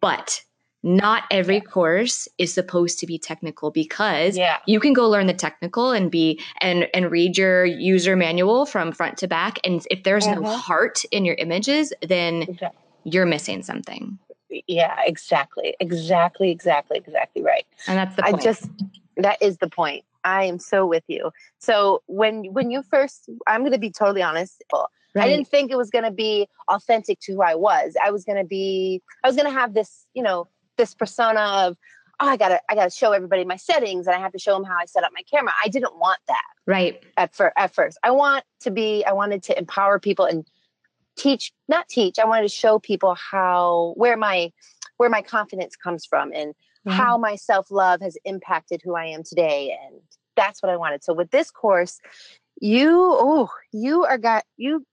But 0.00 0.42
not 0.82 1.24
every 1.30 1.60
course 1.60 2.28
is 2.38 2.52
supposed 2.52 2.98
to 3.00 3.06
be 3.06 3.18
technical 3.18 3.70
because 3.70 4.36
Yeah. 4.36 4.58
you 4.66 4.78
can 4.80 4.92
go 4.92 5.08
learn 5.08 5.26
the 5.26 5.34
technical 5.34 5.90
and 5.90 6.10
be 6.10 6.40
and 6.60 6.88
and 6.94 7.10
read 7.10 7.36
your 7.36 7.64
user 7.64 8.14
manual 8.16 8.64
from 8.64 8.92
front 8.92 9.18
to 9.18 9.28
back 9.28 9.58
and 9.64 9.84
if 9.90 10.04
there's 10.04 10.26
no 10.28 10.42
Mhm. 10.42 10.54
heart 10.54 11.04
in 11.10 11.24
your 11.24 11.34
images 11.36 11.92
then 12.02 12.42
Exa- 12.42 12.70
you're 13.04 13.26
missing 13.26 13.62
something 13.62 14.18
Yeah, 14.66 14.96
exactly. 15.04 15.76
Exactly, 15.78 16.50
exactly, 16.50 16.96
exactly 16.96 17.42
right. 17.42 17.66
and 17.86 17.98
that's 17.98 18.16
the 18.16 18.24
I 18.24 18.32
just 18.32 18.70
that 19.16 19.42
is 19.42 19.58
the 19.58 19.68
point. 19.68 20.04
I 20.24 20.44
am 20.44 20.58
so 20.58 20.86
with 20.86 21.04
you. 21.08 21.30
So 21.58 22.02
when 22.06 22.44
when 22.52 22.70
you 22.70 22.82
first 22.82 23.28
I'm 23.46 23.60
going 23.62 23.72
to 23.72 23.78
be 23.78 23.90
totally 23.90 24.22
honest. 24.22 24.62
I 25.16 25.26
didn't 25.26 25.48
think 25.48 25.72
it 25.72 25.76
was 25.76 25.90
going 25.90 26.04
to 26.04 26.12
be 26.12 26.48
authentic 26.68 27.18
to 27.20 27.32
who 27.32 27.42
I 27.42 27.56
was. 27.56 27.96
I 28.04 28.10
was 28.12 28.24
going 28.24 28.38
to 28.38 28.44
be 28.44 29.02
I 29.24 29.26
was 29.28 29.34
going 29.36 29.48
to 29.52 29.58
have 29.58 29.74
this, 29.74 30.06
you 30.14 30.22
know, 30.22 30.46
this 30.78 30.94
persona 30.94 31.40
of 31.40 31.76
oh, 32.20 32.26
I 32.26 32.36
got 32.36 32.48
to 32.48 32.60
I 32.70 32.74
got 32.74 32.90
to 32.90 32.96
show 32.96 33.12
everybody 33.12 33.44
my 33.44 33.56
settings 33.56 34.06
and 34.06 34.16
I 34.16 34.20
have 34.20 34.32
to 34.32 34.38
show 34.38 34.54
them 34.54 34.64
how 34.64 34.76
I 34.76 34.86
set 34.86 35.04
up 35.04 35.12
my 35.14 35.22
camera. 35.30 35.52
I 35.62 35.68
didn't 35.68 35.98
want 35.98 36.20
that 36.28 36.42
right 36.66 37.02
at 37.18 37.34
fir- 37.34 37.52
at 37.56 37.74
first. 37.74 37.98
I 38.02 38.10
want 38.12 38.44
to 38.60 38.70
be 38.70 39.04
I 39.04 39.12
wanted 39.12 39.42
to 39.44 39.58
empower 39.58 39.98
people 39.98 40.24
and 40.24 40.46
teach 41.18 41.52
not 41.68 41.88
teach. 41.88 42.18
I 42.18 42.24
wanted 42.24 42.42
to 42.42 42.54
show 42.54 42.78
people 42.78 43.14
how 43.14 43.92
where 43.96 44.16
my 44.16 44.52
where 44.96 45.10
my 45.10 45.22
confidence 45.22 45.76
comes 45.76 46.06
from 46.06 46.32
and 46.32 46.54
how 46.86 47.18
my 47.18 47.36
self-love 47.36 48.00
has 48.00 48.16
impacted 48.24 48.80
who 48.82 48.96
I 48.96 49.04
am 49.06 49.22
today 49.22 49.76
and 49.84 50.00
that's 50.36 50.62
what 50.62 50.72
I 50.72 50.76
wanted. 50.76 51.04
So 51.04 51.12
with 51.12 51.30
this 51.30 51.50
course, 51.50 52.00
you 52.60 52.96
oh, 52.98 53.50
you 53.72 54.04
are 54.04 54.16
got 54.16 54.44
you 54.56 54.86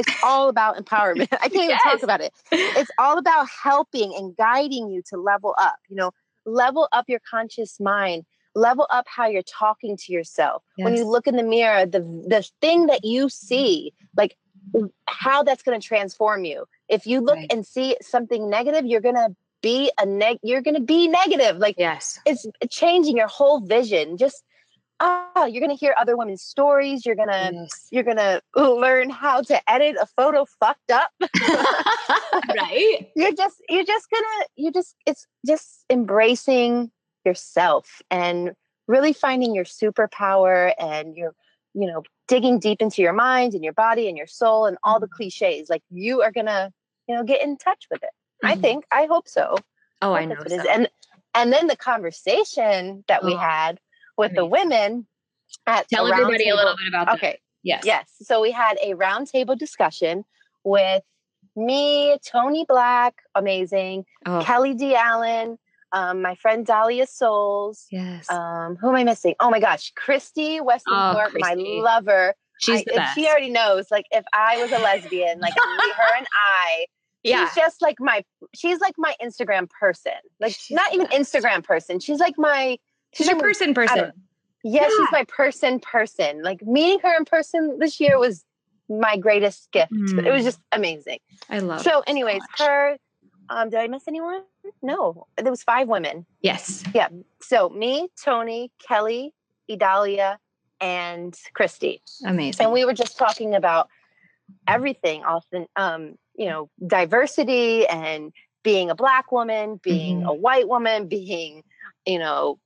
it's 0.00 0.10
all 0.22 0.48
about 0.48 0.76
empowerment. 0.76 1.28
I 1.32 1.48
can't 1.48 1.64
even 1.64 1.78
talk 1.78 2.02
about 2.02 2.20
it. 2.20 2.32
It's 2.50 2.90
all 2.98 3.18
about 3.18 3.48
helping 3.62 4.14
and 4.16 4.34
guiding 4.36 4.88
you 4.90 5.02
to 5.10 5.16
level 5.18 5.54
up, 5.58 5.76
you 5.88 5.96
know, 5.96 6.10
level 6.46 6.88
up 6.92 7.04
your 7.06 7.20
conscious 7.30 7.78
mind, 7.78 8.24
level 8.54 8.86
up 8.90 9.04
how 9.14 9.26
you're 9.26 9.42
talking 9.42 9.96
to 9.98 10.12
yourself. 10.12 10.62
When 10.76 10.94
you 10.96 11.04
look 11.04 11.26
in 11.26 11.36
the 11.36 11.42
mirror, 11.42 11.84
the 11.84 12.00
the 12.00 12.48
thing 12.60 12.86
that 12.86 13.04
you 13.04 13.28
see, 13.28 13.92
like 14.16 14.36
how 15.06 15.42
that's 15.42 15.62
going 15.62 15.78
to 15.80 15.86
transform 15.86 16.44
you. 16.44 16.64
If 16.88 17.06
you 17.06 17.20
look 17.20 17.36
Right. 17.36 17.52
and 17.52 17.66
see 17.66 17.96
something 18.00 18.48
negative, 18.48 18.86
you're 18.86 19.00
going 19.02 19.16
to 19.16 19.36
be 19.62 19.92
a 20.00 20.06
neg 20.06 20.38
you're 20.42 20.62
going 20.62 20.76
to 20.76 20.80
be 20.80 21.06
negative. 21.06 21.58
Like 21.58 21.74
yes 21.76 22.18
it's 22.24 22.46
changing 22.70 23.18
your 23.18 23.26
whole 23.28 23.60
vision. 23.60 24.16
Just 24.16 24.42
oh, 25.00 25.46
you're 25.46 25.60
to 25.70 25.76
hear 25.76 25.94
other 25.98 26.16
women's 26.16 26.42
stories, 26.42 27.04
you're 27.06 27.14
to 27.28 27.54
Yes. 27.54 27.88
you're 27.90 28.04
to 28.18 28.42
learn 28.56 29.10
how 29.10 29.40
to 29.42 29.70
edit 29.70 29.96
a 30.00 30.06
photo 30.06 30.44
fucked 30.44 30.90
up. 30.90 31.10
right 32.54 33.10
you're 33.16 33.32
just 33.32 33.62
you're 33.68 33.84
just 33.84 34.08
gonna 34.10 34.46
you 34.56 34.72
just 34.72 34.96
it's 35.06 35.26
just 35.46 35.84
embracing 35.90 36.90
yourself 37.24 38.00
and 38.10 38.52
really 38.88 39.12
finding 39.12 39.54
your 39.54 39.64
superpower 39.64 40.72
and 40.78 41.16
your 41.16 41.34
you 41.74 41.86
know 41.86 42.02
digging 42.28 42.58
deep 42.58 42.80
into 42.80 43.02
your 43.02 43.12
mind 43.12 43.54
and 43.54 43.64
your 43.64 43.72
body 43.72 44.08
and 44.08 44.16
your 44.16 44.26
soul 44.26 44.66
and 44.66 44.76
all 44.82 45.00
the 45.00 45.08
cliches 45.08 45.68
like 45.68 45.82
you 45.90 46.22
are 46.22 46.32
gonna 46.32 46.72
you 47.06 47.14
know 47.14 47.22
get 47.24 47.42
in 47.42 47.56
touch 47.56 47.86
with 47.90 48.02
it 48.02 48.10
i 48.44 48.54
Mhm. 48.54 48.60
think 48.60 48.84
i 48.90 49.06
hope 49.06 49.28
so 49.28 49.56
oh 50.02 50.14
i 50.14 50.20
Hope 50.20 50.30
know 50.30 50.36
that's 50.40 50.52
it 50.52 50.56
is. 50.56 50.64
so. 50.64 50.70
and 50.70 50.88
and 51.34 51.52
then 51.52 51.66
the 51.66 51.76
conversation 51.76 53.04
that 53.08 53.24
we 53.24 53.32
Oh, 53.32 53.38
had 53.38 53.80
with 54.16 54.34
the 54.34 54.44
women 54.46 55.06
at 55.66 55.88
tell 55.88 56.06
everybody 56.12 56.48
a 56.48 56.54
little 56.54 56.74
bit 56.76 56.88
about 56.88 57.06
that 57.06 57.14
okay 57.16 57.38
yes 57.62 57.82
Yes. 57.84 58.10
So 58.22 58.40
we 58.40 58.50
had 58.52 58.76
a 58.82 58.94
roundtable 58.94 59.58
discussion 59.58 60.24
with 60.64 61.02
me, 61.56 62.16
Tony 62.24 62.64
Black, 62.68 63.14
amazing, 63.34 64.04
oh 64.26 64.40
Kelly 64.42 64.74
D. 64.74 64.94
Allen, 64.94 65.58
um, 65.92 66.22
my 66.22 66.34
friend 66.36 66.64
Dahlia 66.64 67.06
Souls. 67.06 67.86
yes 67.90 68.30
Um, 68.30 68.76
who 68.80 68.88
am 68.90 68.94
I 68.96 69.04
missing? 69.04 69.34
Oh 69.40 69.50
my 69.50 69.60
gosh, 69.60 69.92
Christy 69.96 70.60
Weston 70.60 70.92
Oh, 70.94 71.28
my 71.38 71.54
lover. 71.56 72.34
she's 72.60 72.80
I- 72.80 72.84
the 72.84 72.90
and 72.92 72.98
best 72.98 73.14
She 73.16 73.26
already 73.28 73.50
knows. 73.50 73.90
Like, 73.90 74.06
if 74.12 74.24
I 74.32 74.62
was 74.62 74.70
a 74.72 74.78
lesbian, 74.78 75.40
like 75.40 75.54
me, 75.54 75.92
her, 75.96 76.16
and 76.18 76.26
I, 76.32 76.86
yeah 77.24 77.46
she's 77.48 77.56
just 77.56 77.82
like 77.82 77.96
my. 77.98 78.24
She's 78.54 78.80
like 78.80 78.94
my 78.96 79.14
Instagram 79.22 79.68
person. 79.68 80.12
Like, 80.38 80.54
She's 80.54 80.74
not 80.76 80.94
even. 80.94 81.06
Instagram 81.08 81.64
person. 81.64 81.98
She's 82.00 82.20
like 82.20 82.34
my. 82.38 82.78
She's 83.12 83.26
your 83.26 83.38
person 83.38 83.74
person 83.74 83.96
don't- 83.96 84.14
Yeah, 84.62 84.82
Yeah. 84.82 84.88
she's 84.88 85.12
my 85.12 85.24
person 85.28 85.80
person. 85.80 86.42
Like 86.42 86.62
meeting 86.62 87.00
her 87.00 87.16
in 87.16 87.24
person 87.24 87.78
this 87.78 87.98
year 88.00 88.18
was 88.18 88.44
my 88.88 89.16
greatest 89.16 89.70
gift. 89.72 89.92
It 89.92 90.30
was 90.32 90.42
Mm. 90.42 90.44
just 90.44 90.60
amazing. 90.72 91.18
i 91.48 91.58
love 91.60 91.80
So, 91.82 92.00
anyways, 92.06 92.40
much. 92.40 92.68
her. 92.68 92.96
Um, 93.48 93.70
did 93.70 93.80
I 93.80 93.86
miss 93.88 94.06
anyone? 94.06 94.42
No, 94.82 95.26
there 95.36 95.50
was 95.50 95.62
five 95.62 95.88
women. 95.88 96.26
yes 96.42 96.84
Yeah. 96.94 97.08
So 97.40 97.68
me, 97.70 98.08
Tony, 98.22 98.70
Kelly, 98.86 99.32
Idalia, 99.70 100.38
and 100.80 101.36
Christy, 101.54 102.02
amazing 102.24 102.64
and 102.64 102.72
we 102.72 102.84
were 102.84 102.92
just 102.94 103.16
talking 103.18 103.54
about 103.54 103.88
everything. 104.68 105.24
Often, 105.24 105.66
um, 105.76 106.16
you 106.34 106.46
know, 106.48 106.70
diversity 106.86 107.86
and 107.86 108.32
being 108.62 108.90
a 108.90 108.94
black 108.94 109.30
woman, 109.32 109.76
being 109.82 110.22
Mhm. 110.22 110.28
a 110.28 110.32
white 110.34 110.68
woman, 110.68 111.06
being, 111.08 111.62
you 112.06 112.18
know, 112.18 112.58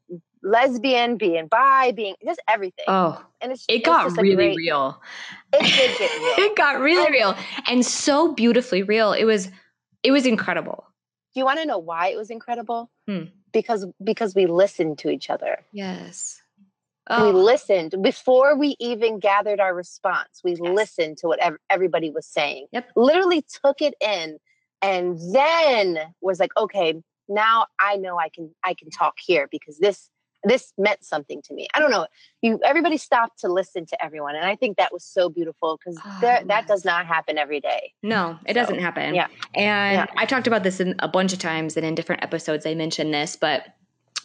lesbian, 0.44 1.16
being 1.16 1.46
bi, 1.48 1.90
being 1.92 2.14
just 2.24 2.40
everything. 2.48 2.84
oh 2.86 3.20
and 3.40 3.50
it's 3.52 3.64
it 3.68 3.76
it's 3.76 3.86
got 3.86 4.12
really 4.16 4.34
great- 4.36 4.56
real 4.56 5.00
It 5.52 5.62
did 5.64 5.98
get 5.98 6.10
real. 6.18 6.46
it 6.46 6.56
got 6.56 6.80
really 6.80 7.06
And- 7.06 7.14
real 7.14 7.36
and 7.66 7.84
so 7.84 8.32
beautifully 8.32 8.82
real 8.82 9.12
it 9.12 9.24
was 9.24 9.50
it 10.02 10.12
was 10.12 10.26
incredible 10.26 10.84
Do 11.34 11.40
you 11.40 11.44
want 11.46 11.58
to 11.60 11.66
know 11.66 11.78
why 11.78 12.08
it 12.08 12.16
was 12.16 12.30
incredible? 12.30 12.90
Hmm. 13.08 13.24
Because 13.52 13.86
because 14.02 14.34
we 14.34 14.46
listened 14.46 14.98
to 14.98 15.08
each 15.10 15.30
other. 15.30 15.58
yes 15.72 16.40
We 17.10 17.16
oh 17.16 17.30
listened 17.30 17.92
before 18.02 18.56
we 18.56 18.76
even 18.80 19.18
gathered 19.20 19.60
our 19.60 19.74
response. 19.74 20.40
We 20.44 20.52
Yes. 20.52 20.60
listened 20.80 21.18
to 21.18 21.26
what 21.28 21.38
ev- 21.40 21.58
everybody 21.70 22.10
was 22.10 22.26
saying. 22.26 22.66
Yep. 22.72 22.84
Literally 22.96 23.42
took 23.62 23.78
it 23.88 23.94
in, 24.00 24.38
and 24.80 25.18
then 25.34 25.86
was 26.28 26.38
like, 26.40 26.52
okay, 26.56 26.90
now 27.28 27.66
I 27.78 27.96
know 27.96 28.14
I 28.18 28.28
can 28.36 28.46
I 28.64 28.72
can 28.74 28.88
talk 28.90 29.14
here 29.28 29.48
because 29.50 29.76
this 29.78 29.98
this 30.44 30.72
meant 30.78 31.04
something 31.04 31.40
to 31.42 31.54
me. 31.54 31.66
I 31.74 31.80
don't 31.80 31.90
know. 31.90 32.06
You 32.42 32.60
everybody 32.64 32.96
stopped 32.96 33.40
to 33.40 33.48
listen 33.48 33.86
to 33.86 34.04
everyone, 34.04 34.36
and 34.36 34.44
I 34.44 34.56
think 34.56 34.76
that 34.76 34.92
was 34.92 35.04
so 35.04 35.28
beautiful 35.28 35.78
because 35.78 35.98
Oh, 35.98 36.02
ah, 36.06 36.18
that 36.46 36.46
was. 36.46 36.66
does 36.68 36.84
not 36.84 37.06
happen 37.06 37.38
every 37.38 37.60
day. 37.60 37.92
No, 38.02 38.38
it 38.46 38.54
So, 38.54 38.60
doesn't 38.60 38.80
happen. 38.80 39.14
yeah. 39.14 39.28
And 39.54 39.94
Yeah. 39.94 40.06
I 40.16 40.26
talked 40.26 40.46
about 40.46 40.62
this 40.62 40.80
in 40.80 40.94
a 40.98 41.08
bunch 41.08 41.32
of 41.32 41.38
times 41.38 41.76
and 41.76 41.84
in 41.86 41.94
different 41.94 42.22
episodes 42.22 42.66
I 42.66 42.74
mentioned 42.74 43.12
this, 43.14 43.36
but 43.36 43.66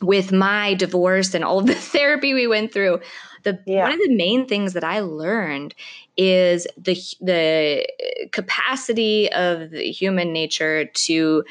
with 0.02 0.32
my 0.32 0.74
divorce 0.76 1.34
and 1.34 1.44
all 1.44 1.60
of 1.60 1.68
the 1.68 1.76
therapy 1.76 2.34
we 2.34 2.48
went 2.48 2.72
through, 2.74 3.00
the 3.44 3.60
Yeah. 3.66 3.84
one 3.84 3.92
of 3.94 4.00
the 4.00 4.16
main 4.16 4.46
things 4.48 4.74
that 4.74 4.84
I 4.84 5.00
learned 5.00 5.74
is 6.18 6.68
the 6.78 6.96
the 7.22 7.88
capacity 8.32 9.32
of 9.32 9.72
the 9.72 9.92
human 9.92 10.34
nature 10.34 10.86
to 10.86 11.44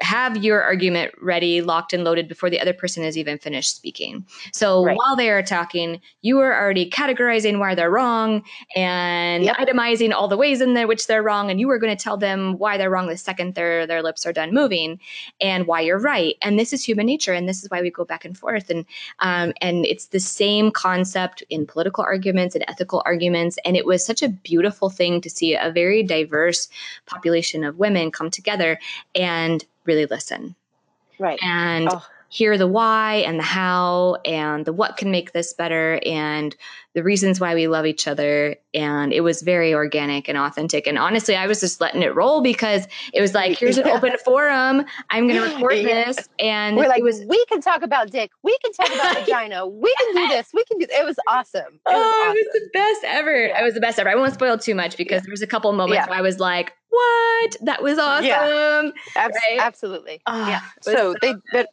have 0.00 0.36
your 0.42 0.62
argument 0.62 1.12
ready, 1.20 1.62
locked 1.62 1.92
and 1.92 2.04
loaded 2.04 2.28
before 2.28 2.50
the 2.50 2.60
other 2.60 2.72
person 2.72 3.02
has 3.02 3.16
even 3.16 3.38
finished 3.38 3.76
speaking. 3.76 4.24
So 4.52 4.84
right. 4.84 4.96
while 4.96 5.16
they 5.16 5.30
are 5.30 5.42
talking, 5.42 6.00
you 6.22 6.38
are 6.40 6.58
already 6.58 6.88
categorizing 6.90 7.58
why 7.58 7.74
they're 7.74 7.90
wrong 7.90 8.42
and 8.76 9.44
yep. 9.44 9.56
itemizing 9.56 10.12
all 10.12 10.28
the 10.28 10.36
ways 10.36 10.60
in 10.60 10.74
there 10.74 10.86
which 10.86 11.06
they're 11.06 11.22
wrong. 11.22 11.50
And 11.50 11.60
you 11.60 11.70
are 11.70 11.78
going 11.78 11.96
to 11.96 12.02
tell 12.02 12.16
them 12.16 12.58
why 12.58 12.76
they're 12.76 12.90
wrong 12.90 13.08
the 13.08 13.16
second 13.16 13.54
their, 13.54 13.86
their 13.86 14.02
lips 14.02 14.26
are 14.26 14.32
done 14.32 14.52
moving 14.52 15.00
and 15.40 15.66
why 15.66 15.80
you're 15.80 16.00
right. 16.00 16.36
And 16.42 16.58
this 16.58 16.72
is 16.72 16.84
human 16.84 17.06
nature. 17.06 17.32
And 17.32 17.48
this 17.48 17.62
is 17.62 17.70
why 17.70 17.80
we 17.80 17.90
go 17.90 18.04
back 18.04 18.24
and 18.24 18.36
forth. 18.36 18.70
And, 18.70 18.84
um, 19.20 19.52
and 19.60 19.84
it's 19.86 20.06
the 20.06 20.20
same 20.20 20.70
concept 20.70 21.42
in 21.50 21.66
political 21.66 22.04
arguments 22.04 22.54
and 22.54 22.64
ethical 22.68 23.02
arguments. 23.04 23.58
And 23.64 23.76
it 23.76 23.86
was 23.86 24.04
such 24.04 24.22
a 24.22 24.28
beautiful 24.28 24.90
thing 24.90 25.20
to 25.20 25.30
see 25.30 25.54
a 25.54 25.70
very 25.70 26.02
diverse 26.02 26.68
population 27.06 27.64
of 27.64 27.78
women 27.78 28.10
come 28.10 28.30
together 28.30 28.78
and 29.14 29.64
really 29.84 30.06
listen. 30.06 30.54
Right. 31.18 31.38
And 31.42 31.88
oh. 31.90 32.06
Hear 32.28 32.58
the 32.58 32.66
why 32.66 33.16
and 33.16 33.38
the 33.38 33.44
how 33.44 34.16
and 34.24 34.64
the 34.64 34.72
what 34.72 34.96
can 34.96 35.10
make 35.10 35.32
this 35.32 35.52
better 35.54 35.98
and 36.04 36.54
the 36.94 37.02
reasons 37.02 37.40
why 37.40 37.54
we 37.54 37.68
love 37.68 37.86
each 37.86 38.06
other. 38.06 38.56
And 38.74 39.12
it 39.12 39.20
was 39.20 39.42
very 39.42 39.72
organic 39.72 40.28
and 40.28 40.36
authentic. 40.36 40.86
And 40.86 40.98
honestly, 40.98 41.36
I 41.36 41.46
was 41.46 41.60
just 41.60 41.80
letting 41.80 42.02
it 42.02 42.14
roll 42.14 42.42
because 42.42 42.86
it 43.14 43.20
was 43.20 43.34
like, 43.34 43.58
here's 43.58 43.78
an 43.78 43.86
open 43.88 44.16
forum. 44.24 44.84
I'm 45.10 45.28
going 45.28 45.40
to 45.40 45.54
record 45.54 45.78
yeah. 45.78 46.04
this. 46.06 46.28
And 46.38 46.76
we're 46.76 46.88
like, 46.88 47.00
it 47.00 47.04
was, 47.04 47.24
we 47.26 47.44
can 47.46 47.60
talk 47.60 47.82
about 47.82 48.10
dick. 48.10 48.30
We 48.42 48.58
can 48.58 48.72
talk 48.72 48.88
about 48.94 49.18
vagina. 49.24 49.66
We 49.66 49.94
can 49.98 50.14
do 50.14 50.28
this. 50.28 50.48
We 50.52 50.64
can 50.64 50.78
do. 50.78 50.86
It 50.90 51.04
was 51.04 51.16
awesome. 51.28 51.74
It 51.74 51.80
was 51.86 51.94
oh, 51.94 52.24
awesome. 52.26 52.36
it 52.36 52.46
was 52.52 52.62
the 52.62 52.70
best 52.74 53.04
ever. 53.04 53.46
Yeah. 53.46 53.60
It 53.60 53.64
was 53.64 53.74
the 53.74 53.80
best 53.80 53.98
ever. 53.98 54.10
I 54.10 54.14
won't 54.14 54.34
spoil 54.34 54.58
too 54.58 54.74
much 54.74 54.96
because 54.96 55.18
yeah. 55.18 55.26
there 55.26 55.32
was 55.32 55.42
a 55.42 55.46
couple 55.46 55.72
moments 55.72 56.08
where 56.08 56.18
I 56.18 56.22
was 56.22 56.40
like, 56.40 56.74
what? 56.90 57.56
That 57.62 57.82
was 57.82 57.98
awesome. 57.98 58.26
Yeah, 58.26 58.90
Abs- 59.14 59.36
right? 59.48 59.60
absolutely. 59.60 60.20
Oh, 60.26 60.48
yeah. 60.48 60.62
So, 60.82 60.92
so 60.92 61.14
they, 61.20 61.34
but 61.52 61.68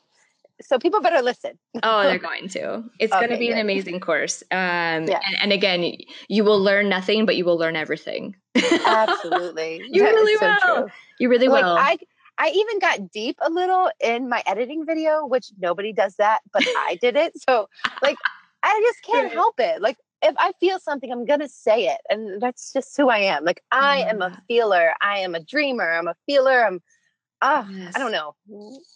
so 0.62 0.79
people 0.79 1.01
better 1.01 1.21
listen. 1.21 1.57
oh, 1.83 2.03
they're 2.03 2.17
going 2.31 2.47
to. 2.50 2.83
It's 3.00 3.13
okay, 3.13 3.21
going 3.21 3.31
to 3.31 3.38
be 3.38 3.47
good. 3.47 3.55
an 3.55 3.59
amazing 3.59 4.00
course. 4.00 4.43
Um, 4.51 5.05
yeah. 5.05 5.19
and, 5.27 5.38
and, 5.41 5.53
again, 5.53 5.93
you 6.27 6.43
will 6.43 6.62
learn 6.62 6.89
nothing, 6.89 7.25
but 7.25 7.35
you 7.35 7.45
will 7.45 7.57
learn 7.57 7.75
everything. 7.75 8.35
Absolutely. 8.85 9.81
you 9.89 10.03
that 10.03 10.12
really 10.12 10.38
will. 10.38 10.59
So 10.62 10.89
you 11.19 11.29
really 11.29 11.47
like, 11.47 11.63
will. 11.63 11.77
I, 11.77 11.97
I 12.38 12.50
even 12.50 12.79
got 12.79 13.12
deep 13.12 13.38
a 13.41 13.50
little 13.50 13.89
in 14.00 14.29
my 14.29 14.43
editing 14.45 14.85
video, 14.85 15.25
which 15.25 15.51
nobody 15.59 15.93
does 15.93 16.15
that, 16.15 16.39
but 16.51 16.63
I 16.65 16.97
did 17.01 17.15
it. 17.15 17.33
So, 17.47 17.67
like, 18.01 18.17
I 18.63 18.81
just 18.85 19.03
can't 19.03 19.31
help 19.31 19.59
it. 19.59 19.81
Like, 19.81 19.97
if 20.21 20.35
I 20.38 20.53
feel 20.59 20.79
something, 20.79 21.12
I'm 21.12 21.25
gonna 21.25 21.47
say 21.47 21.88
it, 21.88 22.01
and 22.09 22.41
that's 22.41 22.74
just 22.74 22.97
who 22.97 23.09
I 23.09 23.19
am. 23.19 23.45
Like 23.45 23.62
I 23.71 24.00
am 24.00 24.21
a 24.21 24.41
feeler. 24.47 24.93
I 25.01 25.19
am 25.19 25.35
a 25.35 25.39
dreamer. 25.39 25.91
I'm 25.91 26.07
a 26.07 26.15
feeler. 26.25 26.65
I'm. 26.65 26.81
Ah, 27.41 27.67
yes. 27.69 27.93
I 27.95 28.00
don't 28.00 28.12
know. 28.12 28.33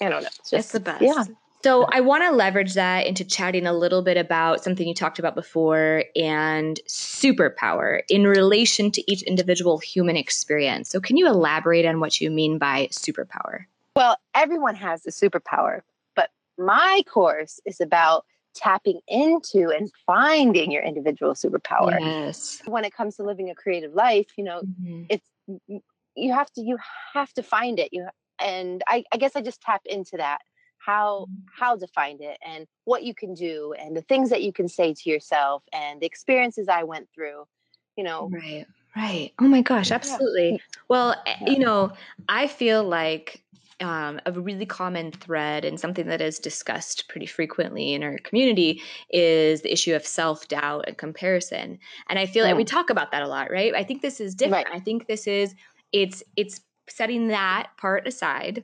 I 0.01 0.09
don't 0.09 0.23
know. 0.23 0.29
It's 0.39 0.49
just 0.49 0.53
it's 0.53 0.71
the 0.71 0.79
best. 0.79 1.03
Yeah. 1.03 1.25
So 1.61 1.85
I 1.91 1.99
want 1.99 2.23
to 2.23 2.31
leverage 2.31 2.73
that 2.75 3.05
into 3.05 3.25
chatting 3.25 3.67
a 3.67 3.73
little 3.73 4.01
bit 4.01 4.15
about 4.15 4.63
something 4.63 4.87
you 4.87 4.93
talked 4.93 5.19
about 5.19 5.35
before 5.35 6.05
and 6.15 6.79
superpower 6.87 8.01
in 8.09 8.25
relation 8.25 8.91
to 8.91 9.11
each 9.11 9.23
individual 9.23 9.77
human 9.77 10.15
experience. 10.15 10.89
So 10.89 11.01
can 11.01 11.17
you 11.17 11.27
elaborate 11.27 11.85
on 11.85 11.99
what 11.99 12.21
you 12.21 12.31
mean 12.31 12.57
by 12.57 12.87
superpower? 12.91 13.65
Well, 13.95 14.15
everyone 14.33 14.75
has 14.75 15.05
a 15.05 15.09
superpower, 15.09 15.81
but 16.15 16.29
my 16.57 17.03
course 17.11 17.59
is 17.65 17.81
about 17.81 18.25
tapping 18.55 19.01
into 19.09 19.69
and 19.69 19.91
finding 20.05 20.71
your 20.71 20.83
individual 20.83 21.33
superpower. 21.33 21.99
Yes. 21.99 22.61
When 22.65 22.85
it 22.85 22.93
comes 22.93 23.17
to 23.17 23.23
living 23.23 23.49
a 23.49 23.55
creative 23.55 23.93
life, 23.93 24.27
you 24.37 24.45
know, 24.45 24.61
mm-hmm. 24.61 25.03
it's 25.09 25.27
you 26.15 26.33
have 26.33 26.49
to 26.51 26.61
you 26.61 26.77
have 27.13 27.33
to 27.33 27.43
find 27.43 27.79
it. 27.79 27.89
You 27.91 28.07
and 28.39 28.81
I, 28.87 29.03
I 29.11 29.17
guess 29.17 29.35
I 29.35 29.41
just 29.41 29.61
tap 29.61 29.81
into 29.85 30.15
that 30.17 30.39
how 30.89 31.27
how 31.51 31.75
to 31.75 31.88
find 31.88 32.19
it 32.22 32.38
and 32.43 32.65
what 32.86 33.03
you 33.03 33.13
can 33.13 33.34
do 33.36 33.74
and 33.79 33.96
the 33.96 34.01
things 34.01 34.29
that 34.31 34.41
you 34.41 34.51
can 34.51 34.67
say 34.67 34.93
to 34.93 35.10
yourself 35.10 35.63
and 35.72 36.01
the 36.01 36.05
experiences 36.05 36.67
I 36.67 36.84
went 36.84 37.08
through. 37.13 37.46
You 37.96 38.03
know, 38.03 38.29
right. 38.31 38.65
Right. 38.96 39.34
Oh 39.39 39.48
my 39.48 39.62
gosh, 39.62 39.91
absolutely. 39.91 40.51
Yeah. 40.53 40.58
Well, 40.89 41.15
eh, 41.27 41.36
yeah. 41.41 41.51
you 41.51 41.60
know, 41.60 41.91
I 42.27 42.48
feel 42.48 42.84
like 42.84 43.43
um, 43.81 44.19
a 44.25 44.31
really 44.31 44.65
common 44.65 45.12
thread 45.12 45.63
and 45.63 45.79
something 45.79 46.08
that 46.08 46.22
is 46.22 46.39
discussed 46.39 47.08
pretty 47.08 47.27
frequently 47.27 47.93
in 47.93 48.03
our 48.03 48.17
community 48.17 48.81
is 49.12 49.62
the 49.62 49.72
issue 49.72 49.93
of 49.96 50.05
self 50.05 50.48
doubt 50.48 50.86
and 50.88 50.98
comparison. 50.98 51.77
And 52.10 52.17
I 52.17 52.25
feel 52.25 52.43
like 52.46 52.58
we 52.58 52.65
talk 52.65 52.89
about 52.89 53.12
that 53.12 53.22
a 53.22 53.27
lot, 53.27 53.51
right? 53.51 53.75
I 53.75 53.84
think 53.84 54.01
this 54.01 54.19
is 54.19 54.34
different. 54.34 54.67
Right. 54.67 54.75
I 54.75 54.79
think 54.79 55.08
this 55.08 55.27
is 55.27 55.53
it's 55.91 56.24
it's 56.36 56.62
setting 56.89 57.27
that 57.27 57.69
part 57.77 58.08
aside 58.08 58.63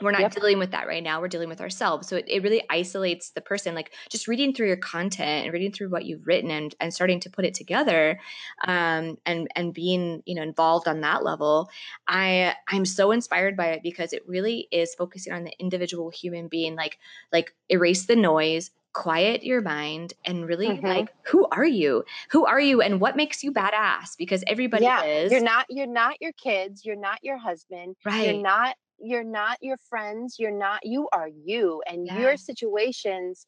we're 0.00 0.10
not 0.10 0.20
yep. 0.20 0.34
dealing 0.34 0.58
with 0.58 0.70
that 0.70 0.86
right 0.86 1.02
now 1.02 1.20
we're 1.20 1.28
dealing 1.28 1.48
with 1.48 1.60
ourselves 1.60 2.08
so 2.08 2.16
it, 2.16 2.24
it 2.26 2.42
really 2.42 2.62
isolates 2.70 3.30
the 3.30 3.40
person 3.40 3.74
like 3.74 3.92
just 4.08 4.26
reading 4.26 4.54
through 4.54 4.66
your 4.66 4.76
content 4.76 5.44
and 5.44 5.52
reading 5.52 5.70
through 5.70 5.88
what 5.88 6.04
you've 6.04 6.26
written 6.26 6.50
and, 6.50 6.74
and 6.80 6.94
starting 6.94 7.20
to 7.20 7.30
put 7.30 7.44
it 7.44 7.54
together 7.54 8.18
um, 8.66 9.18
and 9.26 9.48
and 9.54 9.74
being 9.74 10.22
you 10.24 10.34
know 10.34 10.42
involved 10.42 10.88
on 10.88 11.00
that 11.00 11.22
level 11.22 11.68
i 12.08 12.54
i'm 12.68 12.84
so 12.84 13.10
inspired 13.10 13.56
by 13.56 13.66
it 13.66 13.82
because 13.82 14.12
it 14.12 14.22
really 14.26 14.66
is 14.72 14.94
focusing 14.94 15.32
on 15.32 15.44
the 15.44 15.52
individual 15.58 16.10
human 16.10 16.48
being 16.48 16.74
like 16.74 16.98
like 17.32 17.54
erase 17.68 18.06
the 18.06 18.16
noise 18.16 18.70
quiet 18.92 19.42
your 19.42 19.62
mind 19.62 20.12
and 20.24 20.46
really 20.46 20.68
mm-hmm. 20.68 20.86
like 20.86 21.08
who 21.22 21.46
are 21.50 21.64
you 21.64 22.04
who 22.30 22.44
are 22.44 22.60
you 22.60 22.82
and 22.82 23.00
what 23.00 23.16
makes 23.16 23.42
you 23.42 23.50
badass 23.50 24.16
because 24.18 24.44
everybody 24.46 24.84
yeah, 24.84 25.02
is 25.02 25.32
you're 25.32 25.40
not 25.40 25.64
you're 25.70 25.86
not 25.86 26.20
your 26.20 26.32
kids 26.32 26.84
you're 26.84 26.96
not 26.96 27.18
your 27.22 27.38
husband 27.38 27.96
right 28.04 28.26
you're 28.26 28.42
not 28.42 28.76
you're 29.02 29.24
not 29.24 29.58
your 29.60 29.76
friends 29.88 30.36
you're 30.38 30.50
not 30.50 30.80
you 30.84 31.08
are 31.12 31.28
you 31.28 31.82
and 31.86 32.06
yeah. 32.06 32.18
your 32.18 32.36
situations 32.36 33.46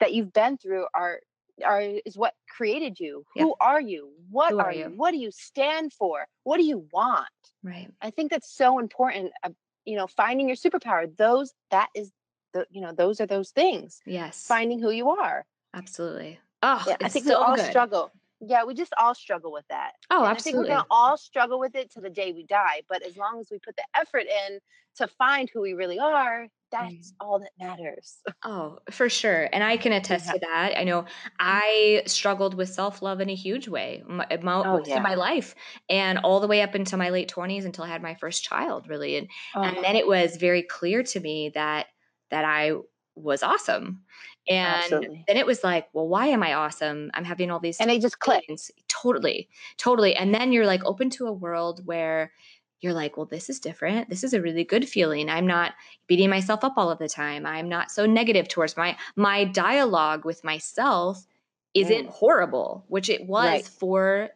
that 0.00 0.12
you've 0.12 0.32
been 0.32 0.56
through 0.58 0.86
are 0.94 1.20
are 1.64 1.80
is 1.80 2.16
what 2.16 2.34
created 2.48 2.98
you. 3.00 3.24
Who 3.34 3.54
are 3.60 3.80
you? 3.80 4.10
What 4.30 4.52
are, 4.54 4.66
are, 4.66 4.72
you? 4.72 4.92
what 4.96 5.12
do 5.12 5.18
you 5.18 5.30
stand 5.30 5.92
for? 5.92 6.26
What 6.44 6.58
do 6.58 6.64
you 6.64 6.86
want? 6.92 7.28
Right. 7.62 7.88
I 8.02 8.10
think 8.10 8.30
that's 8.30 8.54
so 8.54 8.78
important 8.78 9.32
uh, 9.42 9.50
you 9.84 9.96
know 9.96 10.06
finding 10.06 10.48
your 10.48 10.56
superpower 10.56 11.14
those 11.16 11.52
that 11.70 11.88
is 11.94 12.12
the 12.52 12.66
you 12.70 12.80
know 12.80 12.92
those 12.92 13.20
are 13.20 13.26
those 13.26 13.50
things. 13.50 14.00
Yes. 14.06 14.44
Finding 14.46 14.80
who 14.80 14.90
you 14.90 15.10
are. 15.10 15.44
Absolutely. 15.74 16.38
Oh 16.62 16.82
yeah, 16.86 16.96
i 17.02 17.08
think 17.08 17.26
so 17.26 17.38
we 17.38 17.44
all 17.44 17.56
good. 17.56 17.66
struggle 17.66 18.10
yeah, 18.40 18.64
we 18.64 18.74
just 18.74 18.92
all 19.00 19.14
struggle 19.14 19.52
with 19.52 19.64
that. 19.70 19.92
Oh, 20.10 20.20
and 20.20 20.26
absolutely. 20.26 20.36
I 20.36 20.42
think 20.42 20.56
we're 20.56 20.76
gonna 20.76 20.86
all 20.90 21.16
struggle 21.16 21.58
with 21.58 21.74
it 21.74 21.90
to 21.92 22.00
the 22.00 22.10
day 22.10 22.32
we 22.32 22.44
die. 22.44 22.82
But 22.88 23.02
as 23.02 23.16
long 23.16 23.40
as 23.40 23.48
we 23.50 23.58
put 23.58 23.76
the 23.76 23.84
effort 23.98 24.24
in 24.48 24.58
to 24.96 25.06
find 25.06 25.48
who 25.52 25.60
we 25.60 25.74
really 25.74 25.98
are, 25.98 26.48
that's 26.70 27.12
all 27.20 27.38
that 27.38 27.50
matters. 27.58 28.18
Oh, 28.44 28.78
for 28.90 29.08
sure. 29.08 29.48
And 29.52 29.64
I 29.64 29.76
can 29.76 29.92
attest 29.92 30.26
yeah. 30.26 30.32
to 30.32 30.38
that. 30.40 30.78
I 30.78 30.84
know. 30.84 31.06
I 31.38 32.02
struggled 32.06 32.54
with 32.54 32.68
self 32.68 33.02
love 33.02 33.20
in 33.20 33.28
a 33.28 33.34
huge 33.34 33.66
way 33.66 34.04
eh, 34.06 34.08
oh, 34.08 34.42
my, 34.42 34.54
oh, 34.54 34.82
yeah. 34.86 35.00
my 35.00 35.14
life 35.14 35.54
and 35.88 36.18
all 36.18 36.38
the 36.38 36.46
way 36.46 36.62
up 36.62 36.74
into 36.74 36.96
my 36.96 37.10
late 37.10 37.32
20s 37.34 37.64
until 37.64 37.84
I 37.84 37.88
had 37.88 38.02
my 38.02 38.14
first 38.14 38.44
child, 38.44 38.88
really. 38.88 39.16
And, 39.16 39.28
oh. 39.56 39.62
and 39.62 39.82
then 39.82 39.96
it 39.96 40.06
was 40.06 40.36
very 40.36 40.62
clear 40.62 41.02
to 41.02 41.20
me 41.20 41.50
that 41.54 41.86
that 42.30 42.44
I 42.44 42.72
was 43.16 43.42
awesome. 43.42 44.02
And 44.48 44.84
Absolutely. 44.84 45.24
then 45.26 45.36
it 45.36 45.46
was 45.46 45.64
like, 45.64 45.88
well, 45.92 46.06
why 46.06 46.26
am 46.26 46.42
I 46.42 46.54
awesome? 46.54 47.10
I'm 47.14 47.24
having 47.24 47.50
all 47.50 47.58
these 47.58 47.80
and 47.80 47.90
they 47.90 47.98
just 47.98 48.20
click. 48.20 48.44
Totally, 48.88 49.48
totally. 49.76 50.14
And 50.14 50.34
then 50.34 50.52
you're 50.52 50.66
like 50.66 50.84
open 50.84 51.10
to 51.10 51.26
a 51.26 51.32
world 51.32 51.84
where 51.84 52.32
you're 52.80 52.92
like, 52.92 53.16
well, 53.16 53.26
this 53.26 53.50
is 53.50 53.58
different. 53.58 54.08
This 54.08 54.22
is 54.22 54.34
a 54.34 54.40
really 54.40 54.62
good 54.62 54.88
feeling. 54.88 55.28
I'm 55.28 55.46
not 55.46 55.72
beating 56.06 56.30
myself 56.30 56.62
up 56.62 56.74
all 56.76 56.90
of 56.90 56.98
the 56.98 57.08
time. 57.08 57.44
I'm 57.46 57.68
not 57.68 57.90
so 57.90 58.06
negative 58.06 58.48
towards 58.48 58.76
my 58.76 58.96
my 59.16 59.44
dialogue 59.44 60.24
with 60.24 60.44
myself 60.44 61.26
isn't 61.74 62.06
mm. 62.06 62.10
horrible, 62.10 62.84
which 62.88 63.08
it 63.08 63.26
was 63.26 63.46
right. 63.46 63.66
for 63.66 64.30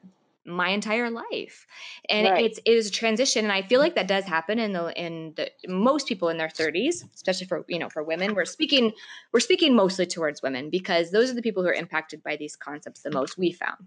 my 0.46 0.70
entire 0.70 1.10
life. 1.10 1.66
And 2.08 2.28
right. 2.28 2.44
it's 2.44 2.58
it 2.64 2.70
is 2.70 2.88
a 2.88 2.90
transition 2.90 3.44
and 3.44 3.52
i 3.52 3.62
feel 3.62 3.80
like 3.80 3.94
that 3.94 4.08
does 4.08 4.24
happen 4.24 4.58
in 4.58 4.72
the 4.72 4.92
in 5.00 5.34
the 5.36 5.50
most 5.68 6.06
people 6.06 6.28
in 6.28 6.38
their 6.38 6.48
30s 6.48 7.04
especially 7.14 7.46
for 7.46 7.64
you 7.68 7.78
know 7.78 7.88
for 7.88 8.02
women. 8.02 8.34
We're 8.34 8.44
speaking 8.44 8.92
we're 9.32 9.40
speaking 9.40 9.74
mostly 9.74 10.06
towards 10.06 10.42
women 10.42 10.70
because 10.70 11.10
those 11.10 11.30
are 11.30 11.34
the 11.34 11.42
people 11.42 11.62
who 11.62 11.68
are 11.68 11.74
impacted 11.74 12.22
by 12.22 12.36
these 12.36 12.56
concepts 12.56 13.02
the 13.02 13.10
most 13.10 13.38
we 13.38 13.52
found. 13.52 13.86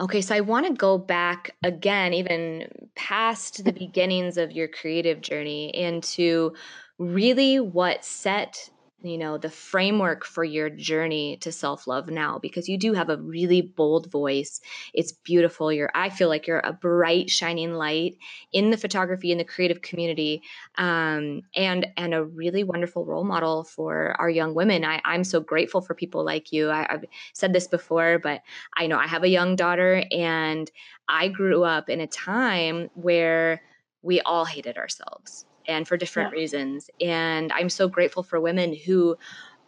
Okay 0.00 0.20
so 0.20 0.34
i 0.34 0.40
want 0.40 0.66
to 0.66 0.72
go 0.72 0.98
back 0.98 1.54
again 1.62 2.12
even 2.14 2.68
past 2.94 3.64
the 3.64 3.72
beginnings 3.72 4.36
of 4.36 4.52
your 4.52 4.68
creative 4.68 5.20
journey 5.20 5.70
into 5.74 6.52
really 6.98 7.60
what 7.60 8.04
set 8.04 8.70
you 9.02 9.16
know 9.16 9.38
the 9.38 9.50
framework 9.50 10.24
for 10.24 10.42
your 10.42 10.68
journey 10.68 11.36
to 11.36 11.52
self-love 11.52 12.08
now 12.10 12.38
because 12.38 12.68
you 12.68 12.76
do 12.76 12.92
have 12.94 13.08
a 13.08 13.16
really 13.16 13.62
bold 13.62 14.10
voice. 14.10 14.60
It's 14.92 15.12
beautiful. 15.12 15.72
You're 15.72 15.90
i 15.94 16.10
feel 16.10 16.28
like 16.28 16.46
you're 16.46 16.60
a 16.60 16.72
bright 16.72 17.30
shining 17.30 17.74
light 17.74 18.16
in 18.52 18.70
the 18.70 18.76
photography 18.76 19.30
in 19.30 19.38
the 19.38 19.44
creative 19.44 19.82
community 19.82 20.42
um, 20.76 21.42
and 21.54 21.86
and 21.96 22.14
a 22.14 22.24
really 22.24 22.64
wonderful 22.64 23.04
role 23.04 23.24
model 23.24 23.64
for 23.64 24.16
our 24.18 24.30
young 24.30 24.54
women. 24.54 24.84
I, 24.84 25.00
i'm 25.04 25.24
so 25.24 25.40
grateful 25.40 25.80
for 25.80 25.94
people 25.94 26.24
like 26.24 26.52
you. 26.52 26.68
I, 26.70 26.86
i've 26.92 27.04
said 27.32 27.52
this 27.52 27.68
before 27.68 28.18
but 28.18 28.42
i 28.76 28.86
know 28.86 28.98
i 28.98 29.06
have 29.06 29.22
a 29.22 29.28
young 29.28 29.56
daughter 29.56 30.04
and 30.10 30.70
i 31.08 31.28
grew 31.28 31.64
up 31.64 31.88
in 31.88 32.00
a 32.00 32.06
time 32.06 32.90
where 32.94 33.62
we 34.02 34.20
all 34.22 34.44
hated 34.44 34.76
ourselves 34.76 35.44
and 35.68 35.86
for 35.86 35.96
different 35.96 36.32
yeah. 36.32 36.40
reasons. 36.40 36.90
And 37.00 37.52
I'm 37.52 37.68
so 37.68 37.86
grateful 37.86 38.22
for 38.22 38.40
women 38.40 38.74
who 38.74 39.16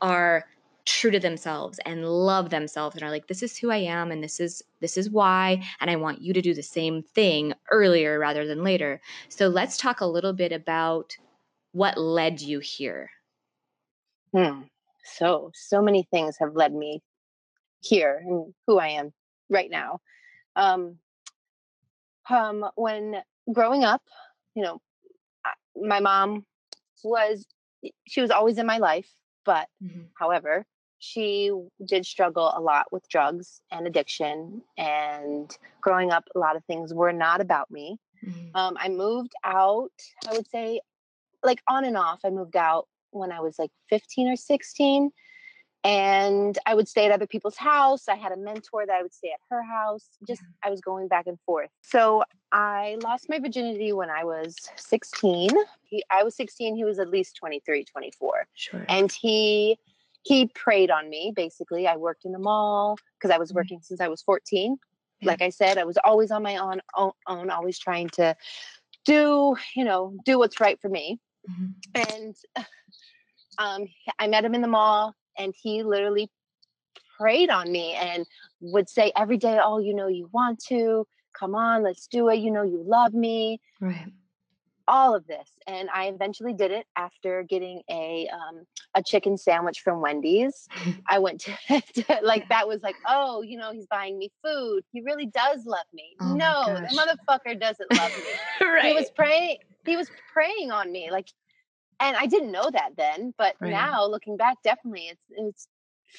are 0.01 0.47
true 0.87 1.11
to 1.11 1.21
themselves 1.21 1.79
and 1.85 2.05
love 2.05 2.51
themselves 2.51 2.97
and 2.97 3.05
are 3.05 3.11
like 3.11 3.27
this 3.27 3.43
is 3.43 3.57
who 3.57 3.71
I 3.71 3.77
am 3.77 4.11
and 4.11 4.25
this 4.25 4.41
is 4.41 4.63
this 4.81 4.97
is 4.97 5.11
why 5.11 5.63
and 5.79 5.91
I 5.91 5.97
want 5.97 6.23
you 6.23 6.33
to 6.33 6.41
do 6.41 6.55
the 6.55 6.63
same 6.63 7.03
thing 7.03 7.53
earlier 7.71 8.19
rather 8.19 8.47
than 8.47 8.65
later. 8.65 9.01
So 9.29 9.49
let's 9.49 9.77
talk 9.77 10.01
a 10.01 10.07
little 10.07 10.33
bit 10.33 10.53
about 10.53 11.17
what 11.73 11.99
led 11.99 12.41
you 12.41 12.61
here. 12.61 13.11
Hmm. 14.33 14.63
So 15.05 15.51
so 15.55 15.83
many 15.83 16.09
things 16.11 16.37
have 16.41 16.55
led 16.55 16.73
me 16.73 17.03
here 17.81 18.23
and 18.25 18.55
who 18.67 18.79
I 18.79 18.89
am 18.89 19.13
right 19.51 19.71
now. 19.71 20.01
Um 20.57 20.97
um 22.29 22.65
when 22.75 23.23
growing 23.53 23.85
up, 23.85 24.03
you 24.55 24.63
know, 24.63 24.81
my 25.77 26.01
mom 26.01 26.45
was 27.05 27.47
she 28.07 28.21
was 28.21 28.31
always 28.31 28.59
in 28.59 28.67
my 28.67 28.79
life 28.79 29.09
but 29.45 29.69
mm-hmm. 29.83 30.03
however 30.19 30.67
she 30.99 31.51
did 31.87 32.05
struggle 32.05 32.53
a 32.55 32.61
lot 32.61 32.93
with 32.93 33.09
drugs 33.09 33.63
and 33.73 33.87
addiction 33.87 34.61
and 34.77 35.57
growing 35.81 36.11
up 36.11 36.25
a 36.35 36.39
lot 36.39 36.57
of 36.57 36.65
things 36.67 36.93
were 36.93 37.13
not 37.13 37.41
about 37.41 37.71
me 37.71 37.99
mm-hmm. 38.25 38.55
um, 38.55 38.77
i 38.79 38.89
moved 38.89 39.33
out 39.45 39.93
i 40.29 40.33
would 40.33 40.49
say 40.51 40.81
like 41.43 41.63
on 41.69 41.85
and 41.85 41.97
off 41.97 42.21
i 42.25 42.31
moved 42.31 42.57
out 42.57 42.87
when 43.13 43.33
i 43.33 43.41
was 43.41 43.59
like 43.59 43.71
15 43.89 44.29
or 44.29 44.37
16 44.37 45.11
and 45.83 46.59
I 46.67 46.75
would 46.75 46.89
stay 46.89 47.07
at 47.07 47.13
other 47.13 47.27
people's 47.27 47.57
house. 47.57 48.09
I 48.09 48.17
had 48.17 48.33
a 48.33 48.37
mentor 48.37 48.85
that 48.87 48.95
I 48.95 49.03
would 49.03 49.15
stay 49.15 49.29
at 49.29 49.41
her 49.49 49.63
house. 49.63 50.09
Just 50.27 50.43
I 50.63 50.71
was 50.71 50.81
going 50.81 51.09
back 51.09 51.27
and 51.27 51.39
forth. 51.47 51.71
So 51.83 52.23
I 52.53 52.99
lost 53.03 53.29
my 53.29 53.39
virginity 53.39 53.93
when 53.93 54.11
I 54.11 54.25
was 54.25 54.57
16. 54.77 55.51
He, 55.85 56.05
I 56.11 56.23
was 56.23 56.37
16, 56.37 56.77
he 56.77 56.85
was 56.85 56.99
at 56.99 57.09
least 57.09 57.37
23, 57.37 57.85
24. 57.85 58.47
Sure. 58.55 58.85
And 58.89 59.11
he 59.11 59.79
he 60.23 60.47
preyed 60.49 60.91
on 60.91 61.09
me 61.09 61.33
basically. 61.35 61.87
I 61.87 61.97
worked 61.97 62.27
in 62.27 62.33
the 62.33 62.39
mall 62.39 62.99
because 63.19 63.35
I 63.35 63.39
was 63.39 63.49
mm-hmm. 63.49 63.57
working 63.57 63.79
mm-hmm. 63.79 63.85
since 63.85 64.01
I 64.01 64.09
was 64.09 64.23
14. 64.23 64.77
Yeah. 65.21 65.27
Like 65.27 65.41
I 65.41 65.49
said, 65.49 65.79
I 65.79 65.85
was 65.85 65.97
always 66.05 66.31
on 66.31 66.43
my 66.43 66.57
own, 66.57 66.81
own, 66.95 67.13
own 67.27 67.51
always 67.51 67.79
trying 67.79 68.09
to 68.11 68.37
do, 69.07 69.57
you 69.75 69.85
know, 69.85 70.15
do 70.27 70.39
what's 70.39 70.61
right 70.61 70.79
for 70.81 70.91
me. 70.91 71.19
Mm-hmm. 71.49 72.15
And 72.19 72.37
um, 73.59 73.89
I 74.19 74.27
met 74.27 74.45
him 74.45 74.55
in 74.55 74.61
the 74.61 74.69
mall 74.69 75.15
and 75.39 75.55
he 75.61 75.83
literally 75.83 76.31
preyed 77.19 77.51
on 77.51 77.71
me 77.71 77.93
and 77.95 78.27
would 78.61 78.89
say 78.89 79.13
every 79.17 79.37
day, 79.37 79.59
"Oh, 79.63 79.79
you 79.79 79.95
know 79.95 80.09
you 80.09 80.29
want 80.33 80.59
to. 80.69 81.07
Come 81.39 81.55
on, 81.55 81.83
let's 81.83 82.07
do 82.07 82.29
it. 82.29 82.37
You 82.37 82.51
know 82.51 82.63
you 82.63 82.83
love 82.87 83.15
me." 83.15 83.61
Right. 83.81 84.13
All 84.89 85.15
of 85.15 85.25
this, 85.29 85.49
and 85.69 85.89
I 85.95 86.07
eventually 86.07 86.53
did 86.53 86.73
it 86.73 86.85
after 86.97 87.45
getting 87.45 87.83
a 87.89 88.29
um, 88.33 88.67
a 88.97 89.03
chicken 89.03 89.37
sandwich 89.37 89.81
from 89.81 90.01
Wendy's. 90.01 90.67
I 91.09 91.21
went 91.21 91.43
to, 91.43 91.53
to, 91.95 92.19
like 92.23 92.49
that 92.49 92.67
was 92.67 92.83
like, 92.83 92.97
oh, 93.07 93.43
you 93.43 93.57
know, 93.57 93.73
he's 93.73 93.87
buying 93.87 94.19
me 94.19 94.33
food. 94.45 94.83
He 94.91 95.01
really 95.03 95.27
does 95.27 95.65
love 95.65 95.87
me. 95.93 96.17
Oh 96.21 96.35
no, 96.35 96.65
the 96.67 96.97
motherfucker 96.97 97.61
doesn't 97.61 97.93
love 97.93 98.11
me. 98.17 98.67
right. 98.67 98.85
He 98.91 98.93
was 98.95 99.11
praying. 99.15 99.59
He 99.87 99.97
was 99.97 100.11
preying 100.33 100.73
on 100.73 100.91
me. 100.91 101.11
Like 101.13 101.29
and 102.01 102.17
I 102.17 102.27
didn't 102.27 102.51
know 102.51 102.69
that 102.71 102.91
then, 102.97 103.35
but 103.37 103.55
right. 103.61 103.71
now 103.71 104.07
looking 104.07 104.37
back, 104.37 104.57
definitely 104.65 105.09
it's 105.09 105.23
it's 105.31 105.69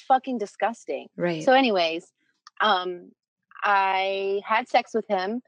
fucking 0.07 0.37
disgusting. 0.37 1.07
Right. 1.17 1.43
So, 1.43 1.53
anyways, 1.53 2.11
um, 2.61 3.11
I 3.63 4.41
had 4.45 4.69
sex 4.69 4.93
with 4.93 5.07
him. 5.07 5.41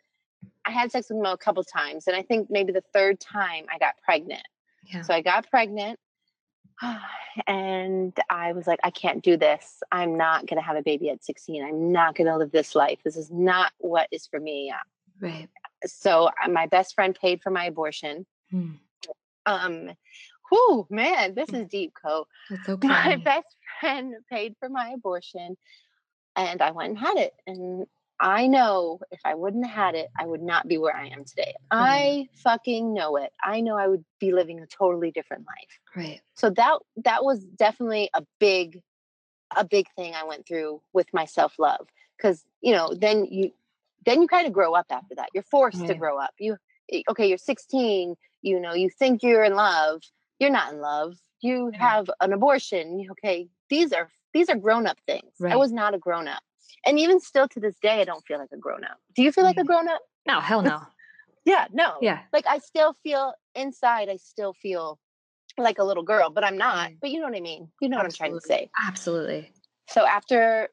I 0.65 0.71
had 0.71 0.91
sex 0.91 1.07
with 1.09 1.19
him 1.19 1.25
a 1.25 1.37
couple 1.37 1.63
times, 1.63 2.07
and 2.07 2.15
I 2.15 2.23
think 2.23 2.47
maybe 2.49 2.71
the 2.71 2.83
third 2.93 3.19
time 3.19 3.65
I 3.73 3.77
got 3.77 3.95
pregnant. 4.03 4.43
Yeah. 4.91 5.03
So 5.03 5.13
I 5.13 5.21
got 5.21 5.49
pregnant, 5.49 5.99
and 7.47 8.17
I 8.29 8.53
was 8.53 8.67
like, 8.67 8.79
I 8.83 8.91
can't 8.91 9.23
do 9.23 9.37
this. 9.37 9.81
I'm 9.91 10.17
not 10.17 10.45
going 10.47 10.57
to 10.57 10.65
have 10.65 10.75
a 10.75 10.81
baby 10.81 11.09
at 11.09 11.23
16. 11.23 11.63
I'm 11.63 11.91
not 11.91 12.15
going 12.15 12.27
to 12.27 12.37
live 12.37 12.51
this 12.51 12.75
life. 12.75 12.99
This 13.03 13.17
is 13.17 13.31
not 13.31 13.71
what 13.77 14.07
is 14.11 14.27
for 14.27 14.39
me. 14.39 14.73
Right. 15.19 15.47
So 15.85 16.29
uh, 16.43 16.49
my 16.49 16.67
best 16.67 16.95
friend 16.95 17.17
paid 17.19 17.41
for 17.41 17.49
my 17.49 17.65
abortion. 17.65 18.25
Hmm. 18.51 18.71
Um, 19.45 19.91
whew, 20.49 20.87
man, 20.89 21.35
this 21.35 21.49
is 21.49 21.67
deep, 21.67 21.93
Co. 22.01 22.27
okay. 22.69 22.87
My 22.87 23.15
best 23.17 23.55
friend 23.79 24.15
paid 24.29 24.55
for 24.59 24.69
my 24.69 24.89
abortion 24.89 25.57
and 26.35 26.61
I 26.61 26.71
went 26.71 26.89
and 26.89 26.97
had 26.97 27.17
it. 27.17 27.33
And 27.45 27.85
I 28.19 28.47
know 28.47 28.99
if 29.11 29.19
I 29.25 29.35
wouldn't 29.35 29.65
have 29.65 29.75
had 29.75 29.95
it, 29.95 30.09
I 30.17 30.25
would 30.25 30.41
not 30.41 30.67
be 30.67 30.77
where 30.77 30.95
I 30.95 31.07
am 31.07 31.25
today. 31.25 31.55
Mm-hmm. 31.71 31.83
I 31.83 32.27
fucking 32.35 32.93
know 32.93 33.17
it. 33.17 33.31
I 33.43 33.61
know 33.61 33.77
I 33.77 33.87
would 33.87 34.05
be 34.19 34.31
living 34.31 34.59
a 34.59 34.67
totally 34.67 35.11
different 35.11 35.45
life. 35.45 35.79
Right. 35.95 36.21
So 36.35 36.49
that 36.51 36.79
that 37.03 37.23
was 37.23 37.43
definitely 37.43 38.09
a 38.13 38.23
big 38.39 38.81
a 39.55 39.65
big 39.65 39.87
thing 39.95 40.13
I 40.15 40.23
went 40.23 40.47
through 40.47 40.81
with 40.93 41.07
my 41.13 41.25
self-love 41.25 41.87
cuz 42.19 42.43
you 42.61 42.71
know, 42.71 42.93
then 42.93 43.25
you 43.25 43.51
then 44.05 44.21
you 44.21 44.27
kind 44.27 44.47
of 44.47 44.53
grow 44.53 44.73
up 44.73 44.87
after 44.89 45.15
that. 45.15 45.29
You're 45.33 45.43
forced 45.43 45.79
right. 45.79 45.87
to 45.87 45.95
grow 45.95 46.17
up. 46.17 46.33
You 46.39 46.57
okay, 47.09 47.27
you're 47.27 47.37
16, 47.37 48.15
you 48.43 48.59
know, 48.59 48.73
you 48.73 48.89
think 48.89 49.23
you're 49.23 49.43
in 49.43 49.55
love, 49.55 50.01
you're 50.39 50.51
not 50.51 50.73
in 50.73 50.81
love. 50.81 51.15
You 51.41 51.71
have 51.73 52.09
an 52.21 52.31
abortion. 52.31 53.05
Okay, 53.11 53.49
these 53.69 53.91
are 53.91 54.09
these 54.33 54.49
are 54.49 54.55
grown 54.55 54.85
up 54.85 54.97
things. 55.07 55.31
Right. 55.39 55.53
I 55.53 55.55
was 55.55 55.71
not 55.71 55.93
a 55.93 55.97
grown 55.97 56.27
up, 56.27 56.43
and 56.85 56.99
even 56.99 57.19
still 57.19 57.47
to 57.49 57.59
this 57.59 57.75
day, 57.81 58.01
I 58.01 58.03
don't 58.03 58.23
feel 58.25 58.37
like 58.37 58.51
a 58.53 58.57
grown 58.57 58.83
up. 58.83 58.97
Do 59.15 59.23
you 59.23 59.31
feel 59.31 59.43
like 59.43 59.57
a 59.57 59.63
mm. 59.63 59.67
grown 59.67 59.89
up? 59.89 60.01
No, 60.27 60.39
hell 60.39 60.61
no. 60.71 60.81
yeah, 61.45 61.67
no. 61.73 61.95
Yeah, 62.01 62.19
like 62.31 62.45
I 62.47 62.59
still 62.59 62.95
feel 63.03 63.33
inside. 63.55 64.09
I 64.09 64.17
still 64.17 64.53
feel 64.53 64.99
like 65.57 65.79
a 65.79 65.83
little 65.83 66.03
girl, 66.03 66.29
but 66.29 66.43
I'm 66.43 66.57
not. 66.57 66.91
Mm. 66.91 66.97
But 67.01 67.11
you 67.11 67.19
know 67.19 67.25
what 67.25 67.35
I 67.35 67.41
mean. 67.41 67.69
You 67.81 67.89
know 67.89 67.97
Absolutely. 67.99 67.99
what 67.99 68.05
I'm 68.05 68.11
trying 68.11 68.39
to 68.39 68.47
say. 68.47 68.71
Absolutely. 68.87 69.51
So 69.87 70.05
after 70.05 70.69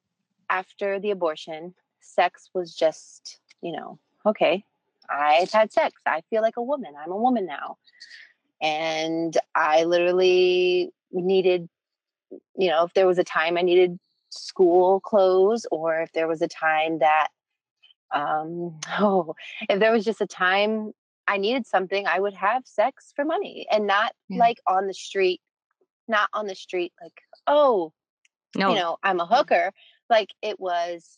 after 0.50 1.00
the 1.00 1.10
abortion, 1.10 1.74
sex 2.00 2.50
was 2.54 2.74
just 2.74 3.38
you 3.62 3.72
know 3.72 3.98
okay 4.26 4.64
I've 5.10 5.50
had 5.50 5.72
sex. 5.72 6.00
I 6.06 6.22
feel 6.30 6.42
like 6.42 6.56
a 6.56 6.62
woman. 6.62 6.92
I'm 7.02 7.12
a 7.12 7.16
woman 7.16 7.46
now. 7.46 7.76
And 8.62 9.36
I 9.54 9.84
literally 9.84 10.92
needed, 11.12 11.68
you 12.56 12.68
know, 12.68 12.84
if 12.84 12.94
there 12.94 13.06
was 13.06 13.18
a 13.18 13.24
time 13.24 13.56
I 13.56 13.62
needed 13.62 13.98
school 14.30 15.00
clothes 15.00 15.66
or 15.70 16.02
if 16.02 16.12
there 16.12 16.28
was 16.28 16.42
a 16.42 16.48
time 16.48 16.98
that, 16.98 17.28
um, 18.12 18.78
oh, 18.98 19.34
if 19.68 19.80
there 19.80 19.92
was 19.92 20.04
just 20.04 20.20
a 20.20 20.26
time 20.26 20.92
I 21.26 21.38
needed 21.38 21.66
something, 21.66 22.06
I 22.06 22.20
would 22.20 22.34
have 22.34 22.66
sex 22.66 23.12
for 23.14 23.24
money 23.24 23.66
and 23.70 23.86
not 23.86 24.12
yeah. 24.28 24.38
like 24.38 24.58
on 24.66 24.86
the 24.86 24.94
street, 24.94 25.40
not 26.08 26.28
on 26.32 26.46
the 26.46 26.54
street, 26.54 26.92
like, 27.00 27.20
oh, 27.46 27.92
no. 28.56 28.70
you 28.70 28.74
know, 28.74 28.98
I'm 29.02 29.20
a 29.20 29.26
hooker. 29.26 29.72
Like 30.08 30.30
it 30.42 30.58
was, 30.58 31.16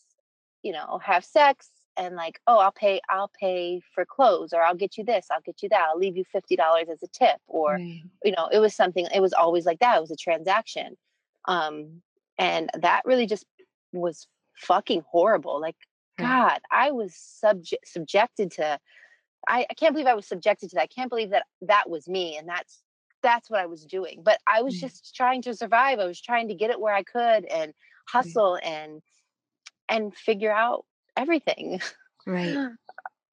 you 0.61 0.71
know, 0.71 0.99
have 1.03 1.25
sex, 1.25 1.67
and 1.97 2.15
like 2.15 2.39
oh 2.47 2.57
i'll 2.59 2.71
pay 2.71 2.99
i'll 3.09 3.31
pay 3.39 3.81
for 3.93 4.05
clothes 4.05 4.53
or 4.53 4.61
i'll 4.63 4.75
get 4.75 4.97
you 4.97 5.03
this 5.03 5.27
i'll 5.31 5.41
get 5.41 5.61
you 5.61 5.69
that 5.69 5.85
i'll 5.89 5.97
leave 5.97 6.17
you 6.17 6.23
$50 6.33 6.89
as 6.89 7.03
a 7.03 7.07
tip 7.07 7.37
or 7.47 7.73
right. 7.73 8.01
you 8.23 8.31
know 8.31 8.47
it 8.51 8.59
was 8.59 8.75
something 8.75 9.07
it 9.13 9.21
was 9.21 9.33
always 9.33 9.65
like 9.65 9.79
that 9.79 9.97
it 9.97 10.01
was 10.01 10.11
a 10.11 10.15
transaction 10.15 10.97
um 11.47 12.01
and 12.37 12.69
that 12.79 13.01
really 13.05 13.25
just 13.25 13.45
was 13.91 14.27
fucking 14.57 15.03
horrible 15.09 15.59
like 15.59 15.75
god 16.17 16.59
i 16.71 16.91
was 16.91 17.15
subject 17.15 17.87
subjected 17.87 18.51
to 18.51 18.79
I, 19.47 19.65
I 19.69 19.73
can't 19.73 19.93
believe 19.93 20.07
i 20.07 20.13
was 20.13 20.27
subjected 20.27 20.69
to 20.69 20.75
that 20.75 20.83
i 20.83 20.87
can't 20.87 21.09
believe 21.09 21.31
that 21.31 21.45
that 21.61 21.89
was 21.89 22.07
me 22.07 22.37
and 22.37 22.47
that's 22.47 22.83
that's 23.23 23.49
what 23.49 23.59
i 23.59 23.65
was 23.65 23.85
doing 23.85 24.21
but 24.23 24.37
i 24.47 24.61
was 24.61 24.79
just 24.79 25.15
trying 25.15 25.41
to 25.41 25.55
survive 25.55 25.99
i 25.99 26.05
was 26.05 26.21
trying 26.21 26.49
to 26.49 26.53
get 26.53 26.69
it 26.69 26.79
where 26.79 26.93
i 26.93 27.03
could 27.03 27.45
and 27.45 27.73
hustle 28.07 28.59
and 28.63 29.01
and 29.89 30.15
figure 30.15 30.51
out 30.51 30.85
everything. 31.17 31.79
Right. 32.25 32.61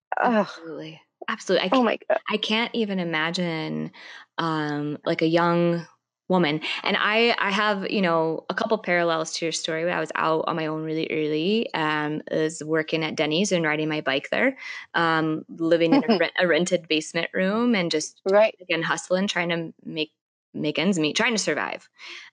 Absolutely. 0.23 1.01
Absolutely. 1.29 1.69
I 1.69 1.73
oh 1.73 1.83
my 1.83 1.99
God. 2.09 2.21
I 2.31 2.37
can't 2.39 2.75
even 2.75 2.99
imagine 2.99 3.93
um 4.39 4.99
like 5.05 5.23
a 5.23 5.27
young 5.27 5.87
woman. 6.29 6.61
And 6.85 6.97
I 6.99 7.37
I 7.39 7.51
have, 7.51 7.91
you 7.91 8.03
know, 8.03 8.45
a 8.51 8.55
couple 8.55 8.79
parallels 8.79 9.35
to 9.35 9.45
your 9.47 9.53
story. 9.53 9.91
I 9.91 10.01
was 10.01 10.13
out 10.15 10.45
on 10.49 10.57
my 10.57 10.67
own 10.67 10.85
really 10.85 11.09
early. 11.11 11.73
Um 11.75 12.23
was 12.31 12.63
working 12.65 13.05
at 13.05 13.17
Denny's 13.17 13.53
and 13.53 13.65
riding 13.65 13.89
my 13.89 14.01
bike 14.01 14.31
there. 14.31 14.57
Um 14.95 15.45
living 15.59 15.95
in 15.95 16.05
a, 16.05 16.09
rent, 16.19 16.33
a 16.39 16.47
rented 16.49 16.89
basement 16.89 17.31
room 17.35 17.75
and 17.75 17.91
just 17.91 18.23
right 18.25 18.55
again 18.61 18.83
hustling 18.83 19.27
trying 19.29 19.51
to 19.51 19.73
make 19.85 20.13
make 20.55 20.79
ends 20.79 20.99
meet, 20.99 21.17
trying 21.17 21.35
to 21.35 21.39
survive. 21.39 21.89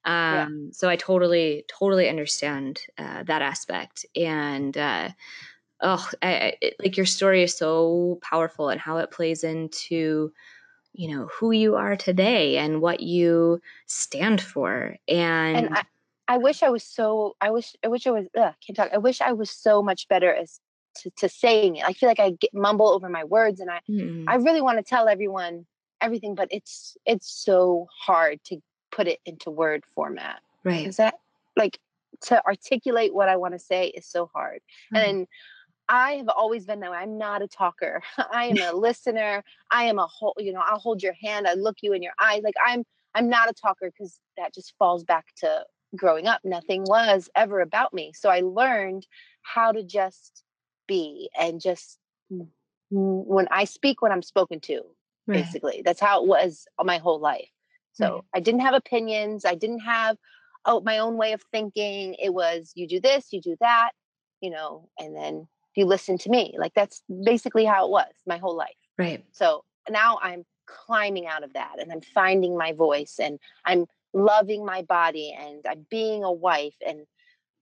Um, 0.06 0.14
yeah. 0.14 0.48
So 0.72 0.90
I 0.90 0.96
totally, 0.96 1.66
totally 1.68 2.10
understand 2.10 2.82
uh, 2.98 3.24
that 3.24 3.42
aspect. 3.42 4.06
And 4.16 4.78
uh, 4.78 5.10
oh, 5.82 6.10
I, 6.22 6.58
I, 6.62 6.72
like 6.80 6.98
your 6.98 7.06
story 7.06 7.44
is 7.44 7.56
so 7.56 8.20
powerful 8.22 8.70
and 8.70 8.80
how 8.80 8.98
it 8.98 9.12
plays 9.12 9.44
into 9.44 10.32
you 10.94 11.16
know 11.16 11.30
who 11.32 11.52
you 11.52 11.76
are 11.76 11.96
today 11.96 12.58
and 12.58 12.82
what 12.82 13.02
you 13.02 13.62
stand 13.86 14.42
for 14.42 14.98
and, 15.08 15.68
and 15.68 15.70
I, 15.76 15.84
I 16.28 16.38
wish 16.40 16.64
i 16.64 16.70
was 16.70 16.84
so 16.84 17.36
i 17.40 17.52
wish 17.52 17.76
i 17.84 17.88
wish 17.88 18.08
i 18.08 18.12
was 18.12 18.26
ugh, 18.36 18.54
can't 18.66 18.76
talk 18.76 18.90
i 18.92 18.98
wish 18.98 19.22
i 19.22 19.32
was 19.32 19.52
so 19.52 19.84
much 19.84 20.08
better 20.08 20.34
as 20.34 20.60
to, 20.96 21.12
to 21.18 21.30
saying 21.30 21.76
it 21.76 21.86
i 21.86 21.94
feel 21.94 22.10
like 22.10 22.20
i 22.20 22.32
get 22.32 22.52
mumble 22.54 22.90
over 22.90 23.10
my 23.10 23.24
words 23.24 23.60
and 23.60 23.70
i 23.70 23.80
mm. 23.88 24.26
i 24.28 24.36
really 24.36 24.62
want 24.62 24.80
to 24.80 24.84
tell 24.84 25.08
everyone 25.08 25.68
everything, 26.02 26.36
but 26.36 26.48
it's 26.52 26.98
it's 27.06 27.30
so 27.30 27.88
hard 28.00 28.44
to 28.46 28.62
put 28.92 29.08
it 29.08 29.20
into 29.26 29.52
word 29.52 29.84
format. 29.94 30.42
Right. 30.64 30.88
Is 30.88 30.98
that 30.98 31.16
like 31.56 31.80
to 32.22 32.44
articulate 32.46 33.14
what 33.14 33.30
I 33.30 33.38
want 33.38 33.54
to 33.54 33.60
say 33.60 33.88
is 33.88 34.06
so 34.06 34.30
hard. 34.34 34.62
Mm-hmm. 34.94 35.10
And 35.10 35.28
I 35.90 36.14
have 36.14 36.30
always 36.30 36.66
been 36.66 36.80
that 36.82 36.92
way. 36.92 36.98
I'm 36.98 37.18
not 37.18 37.42
a 37.42 37.48
talker. 37.48 38.02
I 38.32 38.46
am 38.46 38.58
a 38.62 38.78
listener. 38.78 39.44
I 39.72 39.84
am 39.86 40.00
a 40.00 40.08
whole, 40.08 40.34
you 40.38 40.52
know, 40.52 40.62
I'll 40.66 40.80
hold 40.80 41.02
your 41.02 41.14
hand. 41.14 41.48
I 41.48 41.54
look 41.54 41.78
you 41.82 41.94
in 41.94 42.04
your 42.04 42.14
eyes. 42.20 42.42
Like 42.44 42.56
I'm, 42.66 42.84
I'm 43.16 43.30
not 43.30 43.50
a 43.50 43.54
talker 43.54 43.92
because 43.92 44.20
that 44.38 44.54
just 44.54 44.74
falls 44.78 45.04
back 45.04 45.28
to 45.38 45.66
growing 45.96 46.28
up. 46.28 46.42
Nothing 46.44 46.84
was 46.84 47.30
ever 47.36 47.62
about 47.62 47.94
me. 47.94 48.12
So 48.14 48.30
I 48.30 48.42
learned 48.42 49.08
how 49.44 49.72
to 49.72 49.84
just 49.84 50.44
be 50.88 51.30
and 51.40 51.62
just 51.62 52.00
when 52.90 53.48
I 53.52 53.66
speak 53.66 54.02
when 54.02 54.12
I'm 54.12 54.22
spoken 54.22 54.60
to, 54.62 54.82
right. 55.28 55.44
basically. 55.44 55.82
That's 55.84 56.02
how 56.02 56.24
it 56.24 56.28
was 56.28 56.66
my 56.84 56.98
whole 56.98 57.20
life. 57.20 57.50
So 57.94 58.16
right. 58.16 58.24
I 58.36 58.40
didn't 58.40 58.62
have 58.62 58.74
opinions. 58.74 59.46
I 59.46 59.56
didn't 59.56 59.80
have 59.80 60.18
oh 60.66 60.82
my 60.82 61.00
own 61.00 61.18
way 61.18 61.34
of 61.34 61.42
thinking. 61.52 62.16
It 62.16 62.34
was 62.34 62.72
you 62.76 62.88
do 62.88 63.00
this, 63.00 63.28
you 63.32 63.42
do 63.42 63.56
that, 63.62 63.92
you 64.42 64.50
know, 64.50 64.90
and 65.00 65.16
then 65.16 65.48
you 65.76 65.86
listen 65.86 66.18
to 66.20 66.30
me. 66.30 66.56
Like 66.58 66.74
that's 66.74 67.04
basically 67.24 67.66
how 67.66 67.86
it 67.86 67.92
was 67.92 68.12
my 68.26 68.38
whole 68.38 68.56
life. 68.56 68.76
Right. 68.98 69.24
So 69.32 69.64
now 69.90 70.20
I'm 70.22 70.44
climbing 70.66 71.28
out 71.28 71.44
of 71.44 71.54
that 71.54 71.76
and 71.80 71.92
I'm 71.92 72.02
finding 72.02 72.58
my 72.58 72.74
voice 72.74 73.20
and 73.22 73.40
I'm 73.66 73.86
loving 74.14 74.66
my 74.66 74.82
body 74.82 75.36
and 75.40 75.66
I'm 75.70 75.86
being 75.90 76.24
a 76.24 76.32
wife 76.32 76.76
and 76.86 77.06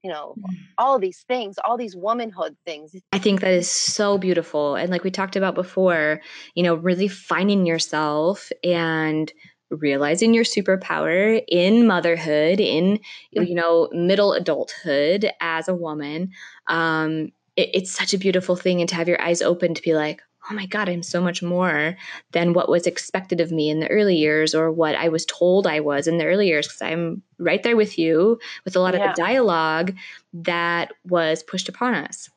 you 0.05 0.11
know 0.11 0.35
mm. 0.37 0.55
all 0.77 0.99
these 0.99 1.25
things 1.27 1.55
all 1.65 1.77
these 1.77 1.95
womanhood 1.95 2.55
things 2.63 2.95
i 3.11 3.17
think 3.17 3.41
that 3.41 3.51
is 3.51 3.69
so 3.69 4.19
beautiful 4.19 4.75
and 4.75 4.91
like 4.91 5.03
we 5.03 5.09
talked 5.09 5.35
about 5.35 5.55
before 5.55 6.21
you 6.53 6.61
know 6.61 6.75
really 6.75 7.07
finding 7.07 7.65
yourself 7.65 8.51
and 8.63 9.33
realizing 9.71 10.31
your 10.31 10.43
superpower 10.43 11.43
in 11.47 11.87
motherhood 11.87 12.59
in 12.59 12.99
mm. 13.35 13.47
you 13.47 13.55
know 13.55 13.89
middle 13.93 14.33
adulthood 14.33 15.31
as 15.41 15.67
a 15.67 15.73
woman 15.73 16.29
um 16.67 17.31
it, 17.55 17.69
it's 17.73 17.91
such 17.91 18.13
a 18.13 18.19
beautiful 18.19 18.55
thing 18.55 18.81
and 18.81 18.89
to 18.89 18.95
have 18.95 19.07
your 19.07 19.19
eyes 19.19 19.41
open 19.41 19.73
to 19.73 19.81
be 19.81 19.95
like 19.95 20.21
oh 20.49 20.53
my 20.53 20.65
God, 20.65 20.89
I'm 20.89 21.03
so 21.03 21.21
much 21.21 21.41
more 21.41 21.97
than 22.31 22.53
what 22.53 22.69
was 22.69 22.85
expected 22.85 23.39
of 23.39 23.51
me 23.51 23.69
in 23.69 23.79
the 23.79 23.89
early 23.89 24.15
years 24.15 24.53
or 24.53 24.71
what 24.71 24.95
I 24.95 25.09
was 25.09 25.25
told 25.25 25.65
I 25.65 25.79
was 25.79 26.07
in 26.07 26.17
the 26.17 26.25
early 26.25 26.47
years. 26.47 26.67
Because 26.67 26.81
I'm 26.81 27.21
right 27.39 27.63
there 27.63 27.75
with 27.75 27.97
you 27.97 28.39
with 28.63 28.75
a 28.75 28.79
lot 28.79 28.93
yeah. 28.93 29.09
of 29.09 29.15
the 29.15 29.21
dialogue 29.21 29.95
that 30.33 30.93
was 31.05 31.43
pushed 31.43 31.69
upon 31.69 31.95
us 31.95 32.29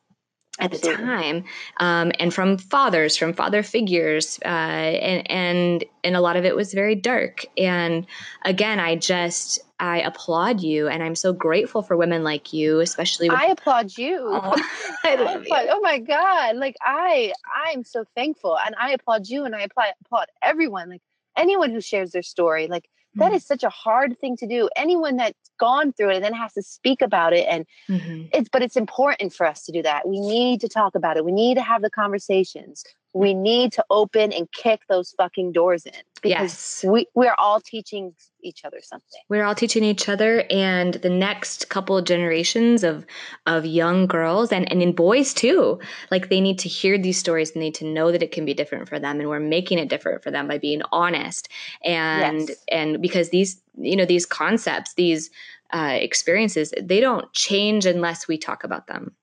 at 0.59 0.73
Absolutely. 0.73 1.05
the 1.05 1.11
time 1.11 1.43
um, 1.77 2.11
and 2.19 2.33
from 2.33 2.57
fathers 2.57 3.15
from 3.17 3.33
father 3.33 3.63
figures 3.63 4.39
uh, 4.45 4.47
and 4.47 5.31
and 5.31 5.85
and 6.03 6.15
a 6.15 6.21
lot 6.21 6.35
of 6.35 6.45
it 6.45 6.55
was 6.55 6.73
very 6.73 6.95
dark 6.95 7.45
and 7.57 8.05
again 8.43 8.79
i 8.79 8.95
just 8.95 9.59
i 9.79 10.01
applaud 10.01 10.61
you 10.61 10.87
and 10.87 11.01
i'm 11.01 11.15
so 11.15 11.31
grateful 11.33 11.81
for 11.81 11.95
women 11.95 12.23
like 12.23 12.53
you 12.53 12.79
especially 12.79 13.29
with- 13.29 13.39
i 13.39 13.45
applaud 13.47 13.97
you 13.97 14.17
oh, 14.21 14.55
I 15.03 15.15
love 15.15 15.43
you. 15.45 15.55
oh 15.71 15.79
my 15.81 15.99
god 15.99 16.57
like 16.57 16.75
i 16.81 17.33
i'm 17.65 17.83
so 17.83 18.05
thankful 18.15 18.57
and 18.57 18.75
i 18.79 18.91
applaud 18.91 19.27
you 19.27 19.45
and 19.45 19.55
i 19.55 19.61
applaud, 19.61 19.93
applaud 20.05 20.27
everyone 20.41 20.89
like 20.89 21.01
anyone 21.37 21.71
who 21.71 21.81
shares 21.81 22.11
their 22.11 22.23
story 22.23 22.67
like 22.67 22.89
that 23.19 23.27
mm-hmm. 23.27 23.35
such 23.45 23.63
a 23.63 23.69
hard 23.69 24.17
thing 24.19 24.35
to 24.37 24.47
do 24.47 24.69
anyone 24.75 25.17
that's 25.17 25.51
gone 25.59 25.93
through 25.93 26.09
it 26.11 26.15
and 26.15 26.23
then 26.23 26.33
has 26.33 26.53
to 26.53 26.61
speak 26.61 27.01
about 27.01 27.33
it 27.33 27.45
and 27.47 27.65
mm-hmm. 27.89 28.23
it's 28.33 28.49
but 28.51 28.61
it's 28.61 28.75
important 28.75 29.33
for 29.33 29.45
us 29.45 29.63
to 29.63 29.71
do 29.71 29.81
that 29.81 30.07
we 30.07 30.19
need 30.19 30.61
to 30.61 30.67
talk 30.67 30.95
about 30.95 31.17
it 31.17 31.25
we 31.25 31.31
need 31.31 31.55
to 31.55 31.61
have 31.61 31.81
the 31.81 31.89
conversations 31.89 32.83
we 33.13 33.33
need 33.33 33.71
to 33.73 33.85
open 33.89 34.31
and 34.31 34.51
kick 34.51 34.81
those 34.87 35.13
fucking 35.17 35.51
doors 35.51 35.85
in 35.85 35.93
because 36.21 36.83
yes. 36.83 36.85
we 36.85 37.07
we're 37.15 37.35
all 37.37 37.59
teaching 37.59 38.13
each 38.41 38.63
other 38.63 38.79
something. 38.81 39.21
We're 39.29 39.43
all 39.43 39.55
teaching 39.55 39.83
each 39.83 40.07
other 40.07 40.43
and 40.49 40.95
the 40.95 41.09
next 41.09 41.69
couple 41.69 41.97
of 41.97 42.05
generations 42.05 42.83
of 42.83 43.05
of 43.45 43.65
young 43.65 44.05
girls 44.05 44.51
and, 44.51 44.71
and 44.71 44.81
in 44.81 44.91
boys 44.93 45.33
too. 45.33 45.79
Like 46.11 46.29
they 46.29 46.41
need 46.41 46.59
to 46.59 46.69
hear 46.69 46.97
these 46.97 47.17
stories 47.17 47.51
and 47.51 47.61
need 47.61 47.75
to 47.75 47.85
know 47.85 48.11
that 48.11 48.23
it 48.23 48.31
can 48.31 48.45
be 48.45 48.53
different 48.53 48.87
for 48.87 48.99
them 48.99 49.19
and 49.19 49.29
we're 49.29 49.39
making 49.39 49.79
it 49.79 49.89
different 49.89 50.23
for 50.23 50.31
them 50.31 50.47
by 50.47 50.57
being 50.57 50.81
honest. 50.91 51.49
And 51.83 52.49
yes. 52.49 52.63
and 52.71 53.01
because 53.01 53.29
these 53.29 53.59
you 53.77 53.95
know 53.95 54.05
these 54.05 54.25
concepts, 54.25 54.93
these 54.93 55.29
uh, 55.71 55.97
experiences, 55.99 56.73
they 56.81 56.99
don't 56.99 57.31
change 57.33 57.85
unless 57.85 58.27
we 58.27 58.37
talk 58.37 58.63
about 58.63 58.87
them 58.87 59.15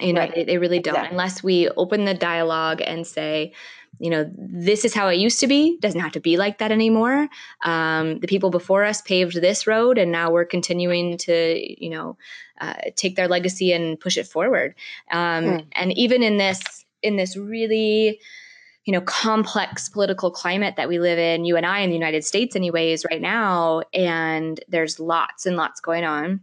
you 0.00 0.12
know 0.12 0.20
right. 0.20 0.34
they, 0.34 0.44
they, 0.44 0.58
really 0.58 0.78
don't 0.78 0.94
exactly. 0.94 1.14
unless 1.14 1.42
we 1.42 1.68
open 1.70 2.04
the 2.04 2.14
dialogue 2.14 2.80
and 2.84 3.06
say 3.06 3.52
you 3.98 4.10
know 4.10 4.30
this 4.36 4.84
is 4.84 4.94
how 4.94 5.08
it 5.08 5.16
used 5.16 5.40
to 5.40 5.46
be 5.46 5.78
doesn't 5.78 6.00
have 6.00 6.12
to 6.12 6.20
be 6.20 6.36
like 6.36 6.58
that 6.58 6.72
anymore 6.72 7.28
um, 7.62 8.18
the 8.20 8.26
people 8.26 8.50
before 8.50 8.84
us 8.84 9.00
paved 9.02 9.40
this 9.40 9.66
road 9.66 9.98
and 9.98 10.12
now 10.12 10.30
we're 10.30 10.44
continuing 10.44 11.16
to 11.16 11.82
you 11.82 11.90
know 11.90 12.16
uh, 12.60 12.74
take 12.96 13.16
their 13.16 13.28
legacy 13.28 13.72
and 13.72 14.00
push 14.00 14.16
it 14.16 14.26
forward 14.26 14.74
um, 15.10 15.44
mm. 15.44 15.66
and 15.72 15.96
even 15.96 16.22
in 16.22 16.36
this 16.36 16.84
in 17.02 17.16
this 17.16 17.36
really 17.36 18.20
you 18.84 18.92
know 18.92 19.00
complex 19.02 19.88
political 19.88 20.30
climate 20.30 20.76
that 20.76 20.88
we 20.88 20.98
live 20.98 21.18
in 21.18 21.44
you 21.44 21.56
and 21.56 21.66
i 21.66 21.80
in 21.80 21.90
the 21.90 21.96
united 21.96 22.24
states 22.24 22.56
anyways 22.56 23.04
right 23.10 23.20
now 23.20 23.82
and 23.92 24.60
there's 24.68 25.00
lots 25.00 25.46
and 25.46 25.56
lots 25.56 25.80
going 25.80 26.04
on 26.04 26.40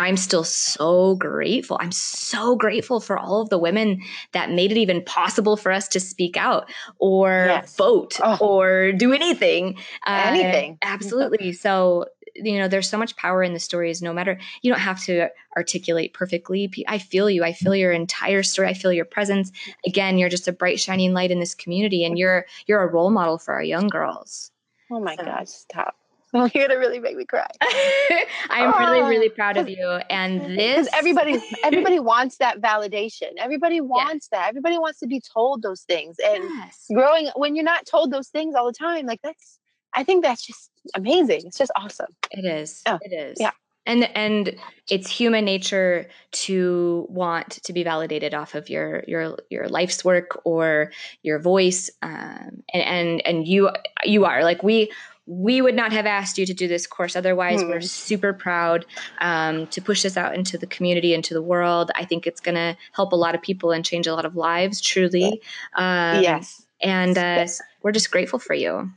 I'm 0.00 0.16
still 0.16 0.44
so 0.44 1.14
grateful. 1.16 1.76
I'm 1.78 1.92
so 1.92 2.56
grateful 2.56 3.00
for 3.00 3.18
all 3.18 3.42
of 3.42 3.50
the 3.50 3.58
women 3.58 4.00
that 4.32 4.50
made 4.50 4.72
it 4.72 4.78
even 4.78 5.04
possible 5.04 5.58
for 5.58 5.70
us 5.70 5.88
to 5.88 6.00
speak 6.00 6.38
out 6.38 6.70
or 6.98 7.44
yes. 7.48 7.76
vote 7.76 8.18
oh. 8.24 8.38
or 8.40 8.92
do 8.92 9.12
anything. 9.12 9.76
Uh, 10.06 10.22
anything. 10.24 10.78
Uh, 10.80 10.86
absolutely. 10.86 11.52
so, 11.52 12.06
you 12.34 12.58
know, 12.58 12.66
there's 12.66 12.88
so 12.88 12.96
much 12.96 13.14
power 13.16 13.42
in 13.42 13.52
the 13.52 13.60
stories, 13.60 14.00
no 14.00 14.14
matter, 14.14 14.40
you 14.62 14.72
don't 14.72 14.80
have 14.80 15.04
to 15.04 15.28
articulate 15.54 16.14
perfectly. 16.14 16.72
I 16.88 16.96
feel 16.96 17.28
you. 17.28 17.44
I 17.44 17.52
feel 17.52 17.76
your 17.76 17.92
entire 17.92 18.42
story. 18.42 18.68
I 18.68 18.74
feel 18.74 18.94
your 18.94 19.04
presence. 19.04 19.52
Again, 19.86 20.16
you're 20.16 20.30
just 20.30 20.48
a 20.48 20.52
bright, 20.52 20.80
shining 20.80 21.12
light 21.12 21.30
in 21.30 21.40
this 21.40 21.54
community 21.54 22.06
and 22.06 22.18
you're, 22.18 22.46
you're 22.66 22.82
a 22.82 22.90
role 22.90 23.10
model 23.10 23.36
for 23.36 23.52
our 23.52 23.62
young 23.62 23.88
girls. 23.88 24.50
Oh 24.90 24.98
my 24.98 25.14
so. 25.16 25.24
gosh, 25.24 25.48
stop. 25.48 25.99
You're 26.54 26.68
gonna 26.68 26.78
really 26.78 27.00
make 27.00 27.16
me 27.16 27.24
cry. 27.24 27.46
I'm 28.50 28.72
oh, 28.72 28.78
really, 28.78 29.00
really 29.02 29.28
proud 29.28 29.56
of 29.56 29.68
you. 29.68 29.86
And 30.08 30.40
this 30.58 30.88
everybody 30.94 31.42
everybody 31.64 31.98
wants 31.98 32.36
that 32.36 32.60
validation. 32.60 33.32
Everybody 33.38 33.80
wants 33.80 34.28
that. 34.28 34.48
Everybody 34.48 34.78
wants 34.78 35.00
to 35.00 35.08
be 35.08 35.20
told 35.20 35.62
those 35.62 35.82
things. 35.82 36.16
And 36.24 36.44
yes. 36.44 36.86
growing 36.92 37.30
when 37.34 37.56
you're 37.56 37.64
not 37.64 37.84
told 37.84 38.12
those 38.12 38.28
things 38.28 38.54
all 38.54 38.66
the 38.66 38.72
time, 38.72 39.06
like 39.06 39.20
that's 39.22 39.58
I 39.94 40.04
think 40.04 40.22
that's 40.22 40.46
just 40.46 40.70
amazing. 40.94 41.42
It's 41.46 41.58
just 41.58 41.72
awesome. 41.74 42.14
It 42.30 42.44
is. 42.44 42.82
Oh, 42.86 42.98
it 43.02 43.12
is. 43.12 43.38
Yeah. 43.40 43.50
And 43.86 44.04
and 44.16 44.54
it's 44.88 45.10
human 45.10 45.44
nature 45.44 46.08
to 46.32 47.06
want 47.08 47.50
to 47.64 47.72
be 47.72 47.82
validated 47.82 48.34
off 48.34 48.54
of 48.54 48.68
your 48.68 49.02
your 49.08 49.36
your 49.50 49.68
life's 49.68 50.04
work 50.04 50.40
or 50.44 50.92
your 51.22 51.40
voice. 51.40 51.90
Um, 52.02 52.62
and 52.72 52.84
and 52.84 53.26
and 53.26 53.48
you 53.48 53.70
you 54.04 54.26
are 54.26 54.44
like 54.44 54.62
we 54.62 54.92
we 55.30 55.62
would 55.62 55.76
not 55.76 55.92
have 55.92 56.06
asked 56.06 56.38
you 56.38 56.44
to 56.44 56.52
do 56.52 56.66
this 56.66 56.88
course 56.88 57.14
otherwise. 57.14 57.62
We're 57.62 57.78
hmm. 57.78 57.86
super 57.86 58.32
proud 58.32 58.84
um, 59.20 59.68
to 59.68 59.80
push 59.80 60.02
this 60.02 60.16
out 60.16 60.34
into 60.34 60.58
the 60.58 60.66
community, 60.66 61.14
into 61.14 61.34
the 61.34 61.42
world. 61.42 61.92
I 61.94 62.04
think 62.04 62.26
it's 62.26 62.40
going 62.40 62.56
to 62.56 62.76
help 62.92 63.12
a 63.12 63.16
lot 63.16 63.36
of 63.36 63.40
people 63.40 63.70
and 63.70 63.84
change 63.84 64.08
a 64.08 64.14
lot 64.14 64.24
of 64.24 64.34
lives, 64.34 64.80
truly. 64.80 65.40
Um, 65.76 66.20
yes. 66.20 66.66
And 66.82 67.16
uh, 67.16 67.20
yes. 67.20 67.62
we're 67.82 67.92
just 67.92 68.10
grateful 68.10 68.40
for 68.40 68.54
you. 68.54 68.90